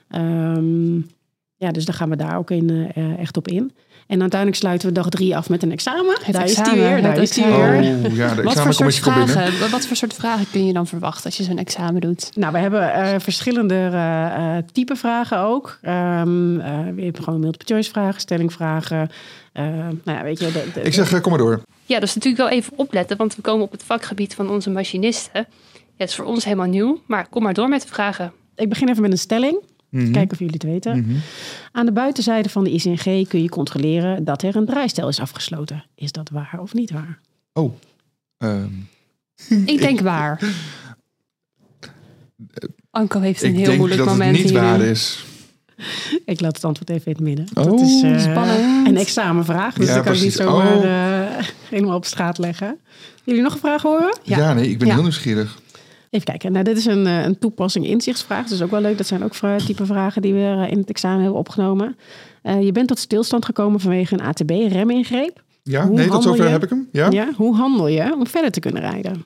Ehm, 0.09 0.95
ja, 1.57 1.71
dus 1.73 1.85
dan 1.85 1.95
gaan 1.95 2.09
we 2.11 2.17
daar 2.17 2.39
ook 2.39 2.51
in, 2.51 2.71
eh, 2.95 3.19
echt 3.19 3.37
op 3.37 3.49
in. 3.49 3.73
En 4.11 4.21
uiteindelijk 4.21 4.61
sluiten 4.61 4.89
we 4.89 4.95
dag 4.95 5.09
drie 5.09 5.37
af 5.37 5.49
met 5.49 5.63
een 5.63 5.73
examen. 5.73 6.17
Het 6.23 6.35
daar 6.35 6.45
is 6.45 6.55
die 6.55 6.73
weer, 6.81 7.03
daar 7.03 7.19
is 7.19 7.31
die 7.31 7.45
examen. 7.45 7.81
weer. 7.81 8.11
Oh 8.11 8.17
ja, 8.17 8.35
de 8.35 8.43
Wat 8.43 8.61
voor, 8.61 8.73
soort 8.73 8.95
vragen, 8.95 9.71
wat 9.71 9.87
voor 9.87 9.97
soort 9.97 10.15
vragen 10.15 10.47
kun 10.51 10.67
je 10.67 10.73
dan 10.73 10.87
verwachten 10.87 11.25
als 11.25 11.37
je 11.37 11.43
zo'n 11.43 11.59
examen 11.59 12.01
doet? 12.01 12.31
Nou, 12.35 12.53
we 12.53 12.59
hebben 12.59 12.93
eh, 12.93 13.21
verschillende 13.21 13.75
eh, 13.75 14.57
eh, 14.57 14.65
type 14.73 14.97
vragen 14.97 15.39
ook. 15.39 15.79
Ehm, 15.83 16.61
eh, 16.61 16.67
we 16.95 17.03
hebben 17.03 17.23
gewoon 17.23 17.41
multiple 17.41 17.67
choice 17.75 17.91
vragen, 17.91 18.21
stellingvragen. 18.21 19.11
Eh, 19.53 19.65
nou 20.05 20.19
ja, 20.19 20.23
weet 20.23 20.39
je, 20.39 20.53
de, 20.53 20.65
de- 20.75 20.81
Ik 20.83 20.95
zeg, 20.95 21.21
kom 21.21 21.31
maar 21.31 21.41
door. 21.41 21.63
Ja, 21.85 22.01
dus 22.01 22.15
natuurlijk 22.15 22.43
wel 22.49 22.59
even 22.59 22.73
opletten, 22.77 23.17
want 23.17 23.37
we 23.37 23.43
komen 23.43 23.65
op 23.65 23.73
het 23.73 23.83
vakgebied 23.83 24.35
van 24.35 24.51
onze 24.51 24.71
machinisten. 24.71 25.47
Ja, 25.75 25.97
het 25.97 26.09
is 26.09 26.15
voor 26.15 26.25
ons 26.25 26.45
helemaal 26.45 26.67
nieuw, 26.69 27.01
maar 27.07 27.27
kom 27.29 27.43
maar 27.43 27.55
door 27.55 27.69
met 27.69 27.83
de 27.83 27.89
vragen. 27.89 28.33
ik 28.57 28.69
begin 28.69 28.89
even 28.89 29.03
met 29.03 29.11
een 29.13 29.19
stelling. 29.19 29.59
Mhm. 29.91 30.13
Kijken 30.13 30.33
of 30.33 30.39
jullie 30.39 30.55
het 30.55 30.63
weten. 30.63 30.99
Mhm. 30.99 31.17
Aan 31.73 31.87
de 31.87 31.93
buitenzijde 31.93 32.49
van 32.49 32.65
de 32.65 32.71
ICNG 32.71 33.29
kun 33.29 33.43
je 33.43 33.49
controleren 33.49 34.25
dat 34.25 34.43
er 34.43 34.57
een 34.57 34.67
draaistel 34.67 35.09
is 35.09 35.21
afgesloten. 35.21 35.85
Is 35.95 36.13
dat 36.13 36.29
waar 36.31 36.59
of 36.61 36.75
niet 36.75 36.91
waar? 36.91 37.19
Oh. 37.53 37.73
Ehm, 38.39 38.69
Ik 39.67 39.79
denk 39.81 40.01
waar. 40.01 40.41
Anko 42.91 43.21
heeft 43.21 43.43
een 43.43 43.49
ik 43.51 43.57
heel 43.57 43.65
denk 43.65 43.79
moeilijk 43.79 44.01
dat 44.01 44.11
het 44.11 44.19
moment 44.19 44.43
niet 44.45 44.53
waar 44.53 44.81
is. 44.81 45.25
Ik 46.25 46.41
laat 46.41 46.55
het 46.55 46.65
antwoord 46.65 46.91
even 46.91 47.07
in 47.07 47.13
het 47.13 47.21
midden. 47.21 47.47
Oh, 47.55 47.65
dat 47.71 47.81
is 47.81 48.03
eh, 48.03 48.21
spannend. 48.21 48.87
een 48.89 48.97
examenvraag, 48.97 49.75
dus 49.75 49.89
Ja, 49.89 49.95
dat 49.95 50.05
kan 50.05 50.15
ik 50.15 50.21
niet 50.23 50.33
zomaar 50.33 50.77
Oh. 50.77 50.85
eh, 50.85 51.45
helemaal 51.71 51.97
op 51.97 52.05
straat 52.05 52.39
leggen. 52.39 52.79
Jullie 53.25 53.43
nog 53.43 53.53
een 53.53 53.59
vraag 53.59 53.83
horen? 53.83 54.19
Ja, 54.23 54.53
nee, 54.55 54.69
ik 54.71 54.79
ben 54.79 54.87
Ja. 54.89 54.93
heel 54.95 55.03
nieuwsgierig. 55.03 55.59
Even 56.11 56.27
kijken. 56.27 56.53
Nou, 56.53 56.65
dit 56.65 56.77
is 56.77 56.85
een, 56.87 57.07
eh, 57.07 57.25
een 57.25 57.39
toepassing 57.39 57.87
inzichtsvraag. 57.87 58.43
Dat 58.43 58.53
is 58.53 58.63
ook 58.63 58.71
wel 58.71 58.81
leuk. 58.81 58.97
Dat 58.99 59.07
zijn 59.07 59.25
ook 59.25 59.35
type 59.67 59.87
vragen 59.87 60.23
die 60.23 60.33
we 60.35 60.41
eh, 60.65 60.71
in 60.71 60.79
het 60.79 60.89
examen 60.89 61.21
hebben 61.23 61.39
opgenomen. 61.39 61.97
Eh, 62.43 62.63
je 62.63 62.73
bent 62.73 62.89
tot 62.89 62.99
stilstand 62.99 63.45
gekomen 63.45 63.81
vanwege 63.81 64.15
een 64.15 64.21
ATB-remingreep. 64.21 65.43
Ja, 65.63 65.87
Hoe 65.87 65.95
nee, 65.95 66.05
tot 66.05 66.13
handel 66.13 66.31
zover 66.31 66.45
je? 66.47 66.51
heb 66.51 66.63
ik 66.63 66.69
hem. 66.69 66.89
Ja. 66.93 67.11
Ja. 67.11 67.29
Hoe 67.37 67.57
handel 67.57 67.87
je 67.87 68.15
om 68.15 68.27
verder 68.27 68.51
te 68.51 68.61
kunnen 68.61 68.83
rijden? 68.83 69.25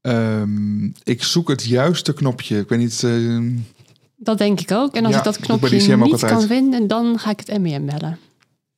Ehm, 0.00 0.84
ik 1.04 1.22
zoek 1.22 1.48
het 1.48 1.64
juiste 1.64 2.12
knopje. 2.12 2.58
Ik 2.58 2.68
weet 2.68 2.78
niet. 2.78 3.02
ehm, 3.02 3.52
Dat 4.16 4.38
denk 4.38 4.60
ik 4.60 4.70
ook. 4.70 4.94
En 4.94 5.04
als 5.04 5.12
Ja, 5.12 5.18
ik 5.18 5.24
dat 5.24 5.38
knopje 5.38 5.96
niet 5.96 6.20
kan 6.24 6.42
vinden, 6.42 6.86
dan 6.86 7.18
ga 7.18 7.30
ik 7.30 7.40
het 7.44 7.60
MEM 7.60 7.86
bellen. 7.86 8.18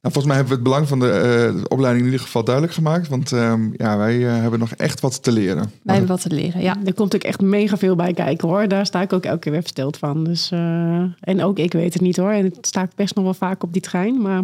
Nou, 0.02 0.14
volgens 0.14 0.24
mij 0.26 0.34
hebben 0.36 0.52
we 0.52 0.60
het 0.60 0.62
belang 0.62 0.88
van 0.88 0.98
de, 0.98 1.10
eh, 1.10 1.60
de 1.62 1.68
opleiding 1.68 2.04
in 2.06 2.10
ieder 2.12 2.26
geval 2.26 2.44
duidelijk 2.44 2.74
gemaakt. 2.74 3.08
Want 3.08 3.32
ehm, 3.32 3.60
ja, 3.76 3.96
wij 3.96 4.26
eh, 4.26 4.40
hebben 4.40 4.58
nog 4.58 4.72
echt 4.72 5.00
wat 5.00 5.22
te 5.22 5.32
leren. 5.32 5.70
Wij 5.82 5.94
hebben 5.94 6.08
wat 6.16 6.20
te 6.22 6.34
leren, 6.34 6.60
ja. 6.62 6.76
Er 6.84 6.94
komt 6.94 7.14
ook 7.14 7.22
echt 7.22 7.40
mega 7.40 7.76
veel 7.76 7.96
bij 7.96 8.12
kijken 8.12 8.48
hoor. 8.48 8.68
Daar 8.68 8.86
sta 8.86 9.02
ik 9.02 9.12
ook 9.12 9.24
elke 9.24 9.38
keer 9.38 9.52
weer 9.52 9.60
versteld 9.60 9.96
van. 9.96 10.24
Dus, 10.24 10.50
eh, 10.50 11.04
en 11.20 11.42
ook 11.42 11.58
ik 11.58 11.72
weet 11.72 11.92
het 11.92 12.02
niet 12.02 12.16
hoor. 12.16 12.30
En 12.30 12.44
ik 12.44 12.54
sta 12.60 12.82
ik 12.82 12.90
best 12.94 13.14
nog 13.14 13.24
wel 13.24 13.34
vaak 13.34 13.62
op 13.62 13.72
die 13.72 13.82
trein. 13.82 14.22
Maar 14.22 14.42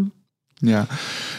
Ja, 0.54 0.86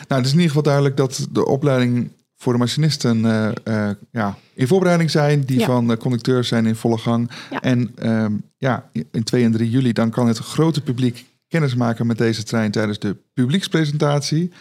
nou, 0.08 0.22
het 0.22 0.26
is 0.26 0.32
in 0.32 0.40
ieder 0.40 0.48
geval 0.48 0.64
duidelijk 0.64 0.98
dat 0.98 1.28
de 1.32 1.46
opleiding 1.46 2.12
voor 2.38 2.54
de 2.54 2.60
machinisten 2.60 3.26
eh, 3.26 3.48
eh, 3.90 3.96
ja, 4.12 4.38
in 4.54 4.68
voorbereiding 4.68 5.12
zijn. 5.12 5.42
Die 5.42 5.60
Ja. 5.60 5.66
van 5.66 5.88
de 5.88 5.98
conducteurs 5.98 6.48
zijn 6.48 6.66
in 6.66 6.76
volle 6.76 6.98
gang. 6.98 7.30
Ja. 7.52 7.60
En 7.62 7.92
ehm, 7.96 8.34
ja, 8.58 8.90
in 9.12 9.24
2 9.24 9.44
en 9.44 9.52
3 9.52 9.70
juli 9.70 9.94
dan 9.94 10.10
kan 10.10 10.28
het 10.28 10.38
grote 10.38 10.82
publiek 10.82 11.26
kennis 11.50 11.76
maken 11.76 12.08
met 12.08 12.18
deze 12.18 12.44
trein 12.44 12.72
tijdens 12.72 13.00
de 13.00 13.16
publiekspresentatie. 13.34 14.52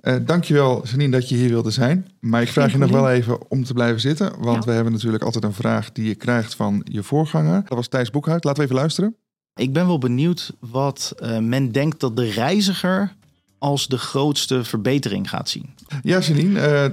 Eh 0.00 0.16
dankjewel, 0.22 0.86
Janine, 0.86 1.10
dat 1.10 1.28
je 1.28 1.36
hier 1.36 1.48
wilde 1.48 1.70
zijn. 1.70 2.06
Maar 2.20 2.42
ik 2.42 2.48
vraag 2.48 2.72
je 2.72 2.78
nog 2.78 2.90
wel 2.90 3.10
even 3.10 3.50
om 3.50 3.64
te 3.64 3.72
blijven 3.72 4.00
zitten. 4.00 4.32
Want 4.38 4.56
Ja. 4.64 4.70
we 4.70 4.72
hebben 4.72 4.92
natuurlijk 4.92 5.22
altijd 5.22 5.44
een 5.44 5.52
vraag 5.52 5.92
die 5.92 6.06
je 6.06 6.14
krijgt 6.14 6.54
van 6.54 6.80
je 6.84 7.02
voorganger. 7.02 7.60
Dat 7.64 7.76
was 7.76 7.88
Thijs 7.88 8.10
Boekhout. 8.10 8.44
Laten 8.44 8.58
we 8.60 8.64
even 8.68 8.80
luisteren. 8.80 9.16
Ik 9.54 9.72
ben 9.72 9.86
wel 9.86 9.98
benieuwd 9.98 10.52
wat 10.58 11.12
eh, 11.16 11.38
men 11.38 11.72
denkt 11.72 12.00
dat 12.00 12.16
de 12.16 12.30
reiziger 12.30 13.14
als 13.58 13.88
de 13.88 13.98
grootste 13.98 14.64
verbetering 14.64 15.28
gaat 15.28 15.48
zien. 15.48 15.74
Ja, 16.02 16.18
Janine, 16.18 16.60
eh, 16.60 16.92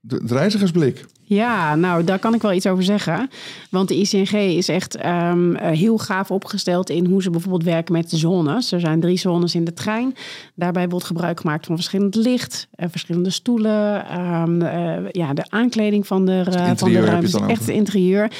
de, 0.00 0.24
de 0.24 0.34
reizigersblik. 0.34 1.06
Ja, 1.24 1.74
nou, 1.74 2.04
daar 2.04 2.18
kan 2.18 2.34
ik 2.34 2.42
wel 2.42 2.52
iets 2.52 2.66
over 2.66 2.84
zeggen. 2.84 3.30
Want 3.70 3.88
de 3.88 3.96
ICNG 3.96 4.32
is 4.32 4.68
echt 4.68 4.96
ehm, 4.96 5.54
eh, 5.54 5.78
heel 5.78 5.98
gaaf 5.98 6.30
opgesteld 6.30 6.90
in 6.90 7.06
hoe 7.06 7.22
ze 7.22 7.30
bijvoorbeeld 7.30 7.64
werken 7.64 7.92
met 7.92 8.10
de 8.10 8.16
zones. 8.16 8.72
Er 8.72 8.80
zijn 8.80 9.00
drie 9.00 9.18
zones 9.18 9.54
in 9.54 9.64
de 9.64 9.74
trein. 9.74 10.14
Daarbij 10.54 10.88
wordt 10.88 11.06
gebruik 11.06 11.40
gemaakt 11.40 11.66
van 11.66 11.74
verschillend 11.74 12.14
licht, 12.14 12.68
eh, 12.74 12.86
verschillende 12.90 13.30
stoelen. 13.30 14.06
ehm, 14.08 14.62
eh, 14.62 15.10
ja, 15.10 15.34
de 15.34 15.44
aankleding 15.48 16.06
van 16.06 16.26
de, 16.26 16.32
eh, 16.32 16.44
van 16.76 16.92
de 16.92 16.98
het 16.98 17.08
ruimte. 17.08 17.30
dan 17.30 17.48
Echt 17.48 17.60
over. 17.60 17.66
het 17.66 17.68
interieur. 17.68 18.30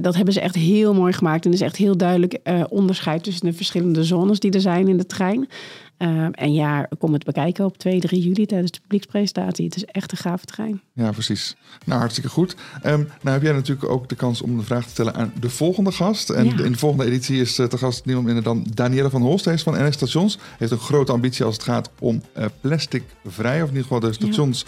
Dat 0.00 0.14
hebben 0.14 0.34
ze 0.34 0.40
echt 0.40 0.54
heel 0.54 0.94
mooi 0.94 1.12
gemaakt. 1.12 1.44
En 1.44 1.50
er 1.50 1.56
is 1.56 1.62
echt 1.62 1.76
heel 1.76 1.96
duidelijk 1.96 2.38
onderscheid 2.68 3.22
tussen 3.24 3.46
de 3.46 3.52
verschillende 3.52 4.04
zones 4.04 4.40
die 4.40 4.50
er 4.50 4.60
zijn 4.60 4.88
in 4.88 4.96
de 4.96 5.06
trein. 5.06 5.48
Ehm, 5.96 6.30
en 6.32 6.52
ja, 6.52 6.88
kom 6.98 7.12
het 7.12 7.24
bekijken 7.24 7.64
op 7.64 7.78
2, 7.78 8.00
3 8.00 8.20
juli 8.22 8.46
tijdens 8.46 8.70
de 8.72 8.80
publiekspresentatie. 8.80 9.64
Het 9.64 9.76
is 9.76 9.84
echt 9.84 10.12
een 10.12 10.18
gave 10.18 10.44
trein. 10.44 10.80
Ja, 10.92 11.10
precies. 11.10 11.56
Nou, 11.84 11.98
hartstikke 11.98 12.28
goed. 12.30 12.56
Ehm, 12.82 12.98
nou 12.98 13.36
heb 13.36 13.42
jij 13.42 13.52
natuurlijk 13.52 13.88
ook 13.90 14.08
de 14.08 14.14
kans 14.14 14.42
om 14.42 14.56
de 14.56 14.62
vraag 14.62 14.84
te 14.84 14.90
stellen 14.90 15.14
aan 15.14 15.32
de 15.40 15.50
volgende 15.50 15.92
gast. 15.92 16.30
En 16.30 16.44
Ja. 16.44 16.64
in 16.64 16.72
de 16.72 16.78
volgende 16.78 17.04
editie 17.04 17.40
is 17.40 17.58
eh, 17.58 17.66
te 17.66 17.78
gast 17.78 18.04
niemand 18.04 18.26
minder 18.26 18.44
dan 18.44 18.66
Danielle 18.74 19.10
van 19.10 19.22
Holst. 19.22 19.44
Hij 19.44 19.54
is 19.54 19.62
van 19.62 19.86
NS 19.86 19.94
Stations. 19.94 20.38
Heeft 20.58 20.72
een 20.72 20.78
grote 20.78 21.12
ambitie 21.12 21.44
als 21.44 21.54
het 21.54 21.64
gaat 21.64 21.90
om 21.98 22.22
eh, 22.32 22.44
plasticvrij. 22.60 23.62
Of 23.62 23.68
in 23.68 23.74
ieder 23.76 23.82
geval 23.82 24.00
de 24.00 24.12
stations... 24.12 24.64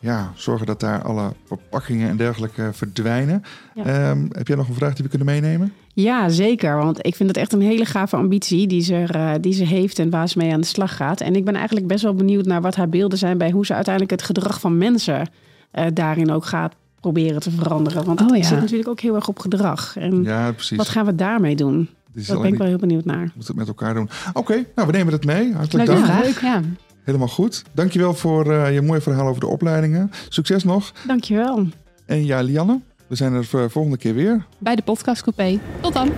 Ja. 0.00 0.32
zorgen 0.34 0.66
dat 0.66 0.80
daar 0.80 1.02
alle 1.02 1.32
verpakkingen 1.46 2.08
en 2.08 2.16
dergelijke 2.16 2.70
verdwijnen. 2.72 3.42
Ja. 3.74 3.84
Ehm, 3.84 4.26
heb 4.32 4.48
jij 4.48 4.56
nog 4.56 4.68
een 4.68 4.74
vraag 4.74 4.94
die 4.94 5.04
we 5.04 5.08
kunnen 5.10 5.26
meenemen? 5.26 5.72
Ja, 5.94 6.28
zeker. 6.28 6.76
Want 6.76 7.06
ik 7.06 7.14
vind 7.14 7.28
het 7.28 7.38
echt 7.38 7.52
een 7.52 7.60
hele 7.60 7.84
gave 7.84 8.16
ambitie 8.16 8.66
die 8.66 8.80
ze, 8.82 8.94
eh, 9.10 9.32
die 9.40 9.52
ze 9.52 9.64
heeft 9.64 9.98
en 9.98 10.10
waar 10.10 10.28
ze 10.28 10.38
mee 10.38 10.52
aan 10.52 10.60
de 10.60 10.66
slag 10.66 10.96
gaat. 10.96 11.20
En 11.20 11.36
ik 11.36 11.44
ben 11.44 11.54
eigenlijk 11.54 11.86
best 11.86 12.02
wel 12.02 12.14
benieuwd 12.14 12.44
naar 12.46 12.60
wat 12.60 12.74
haar 12.76 12.88
beelden 12.88 13.18
zijn 13.18 13.38
bij 13.38 13.50
hoe 13.50 13.66
ze 13.66 13.74
uiteindelijk 13.74 14.12
het 14.14 14.22
gedrag 14.22 14.60
van 14.60 14.78
mensen 14.78 15.28
eh, 15.70 15.86
daarin 15.94 16.30
ook 16.30 16.44
gaat 16.44 16.74
proberen 17.00 17.40
te 17.40 17.50
veranderen. 17.50 18.04
Want 18.04 18.20
het 18.20 18.30
Oh 18.30 18.36
ja. 18.36 18.42
zit 18.42 18.60
natuurlijk 18.60 18.88
ook 18.88 19.00
heel 19.00 19.14
erg 19.14 19.28
op 19.28 19.38
gedrag. 19.38 19.96
En 19.96 20.22
Ja, 20.22 20.52
precies. 20.52 20.76
wat 20.76 20.88
gaan 20.88 21.04
we 21.06 21.14
daarmee 21.14 21.56
doen? 21.56 21.88
Daar 22.26 22.40
ben 22.40 22.52
ik 22.52 22.58
wel 22.58 22.66
heel 22.66 22.76
benieuwd 22.78 23.04
naar. 23.04 23.24
we 23.24 23.30
moeten 23.34 23.46
het 23.46 23.56
met 23.56 23.68
elkaar 23.68 23.94
doen. 23.94 24.08
Oké, 24.32 24.64
nou 24.74 24.88
we 24.90 24.96
nemen 24.96 25.12
het 25.12 25.24
mee. 25.24 25.52
Hartelijk 25.54 25.88
Leuke 25.88 26.06
dank. 26.06 26.22
vraag. 26.22 26.40
Ja. 26.42 26.60
Helemaal 27.02 27.28
goed. 27.28 27.62
Dankjewel 27.72 28.14
voor 28.14 28.52
eh, 28.52 28.74
je 28.74 28.82
mooie 28.82 29.00
verhaal 29.00 29.26
over 29.28 29.40
de 29.40 29.46
opleidingen. 29.46 30.10
Succes 30.28 30.64
nog. 30.64 30.92
Dankjewel. 31.06 31.66
En 32.06 32.24
ja, 32.24 32.40
Lianne, 32.40 32.80
we 33.12 33.18
zijn 33.18 33.32
er 33.32 33.44
voor 33.44 33.70
volgende 33.70 33.96
keer 33.96 34.14
weer. 34.14 34.44
Bij 34.58 34.74
de 34.74 34.82
podcastcoupé. 34.82 35.58
Tot 35.80 35.92
dan. 35.92 36.12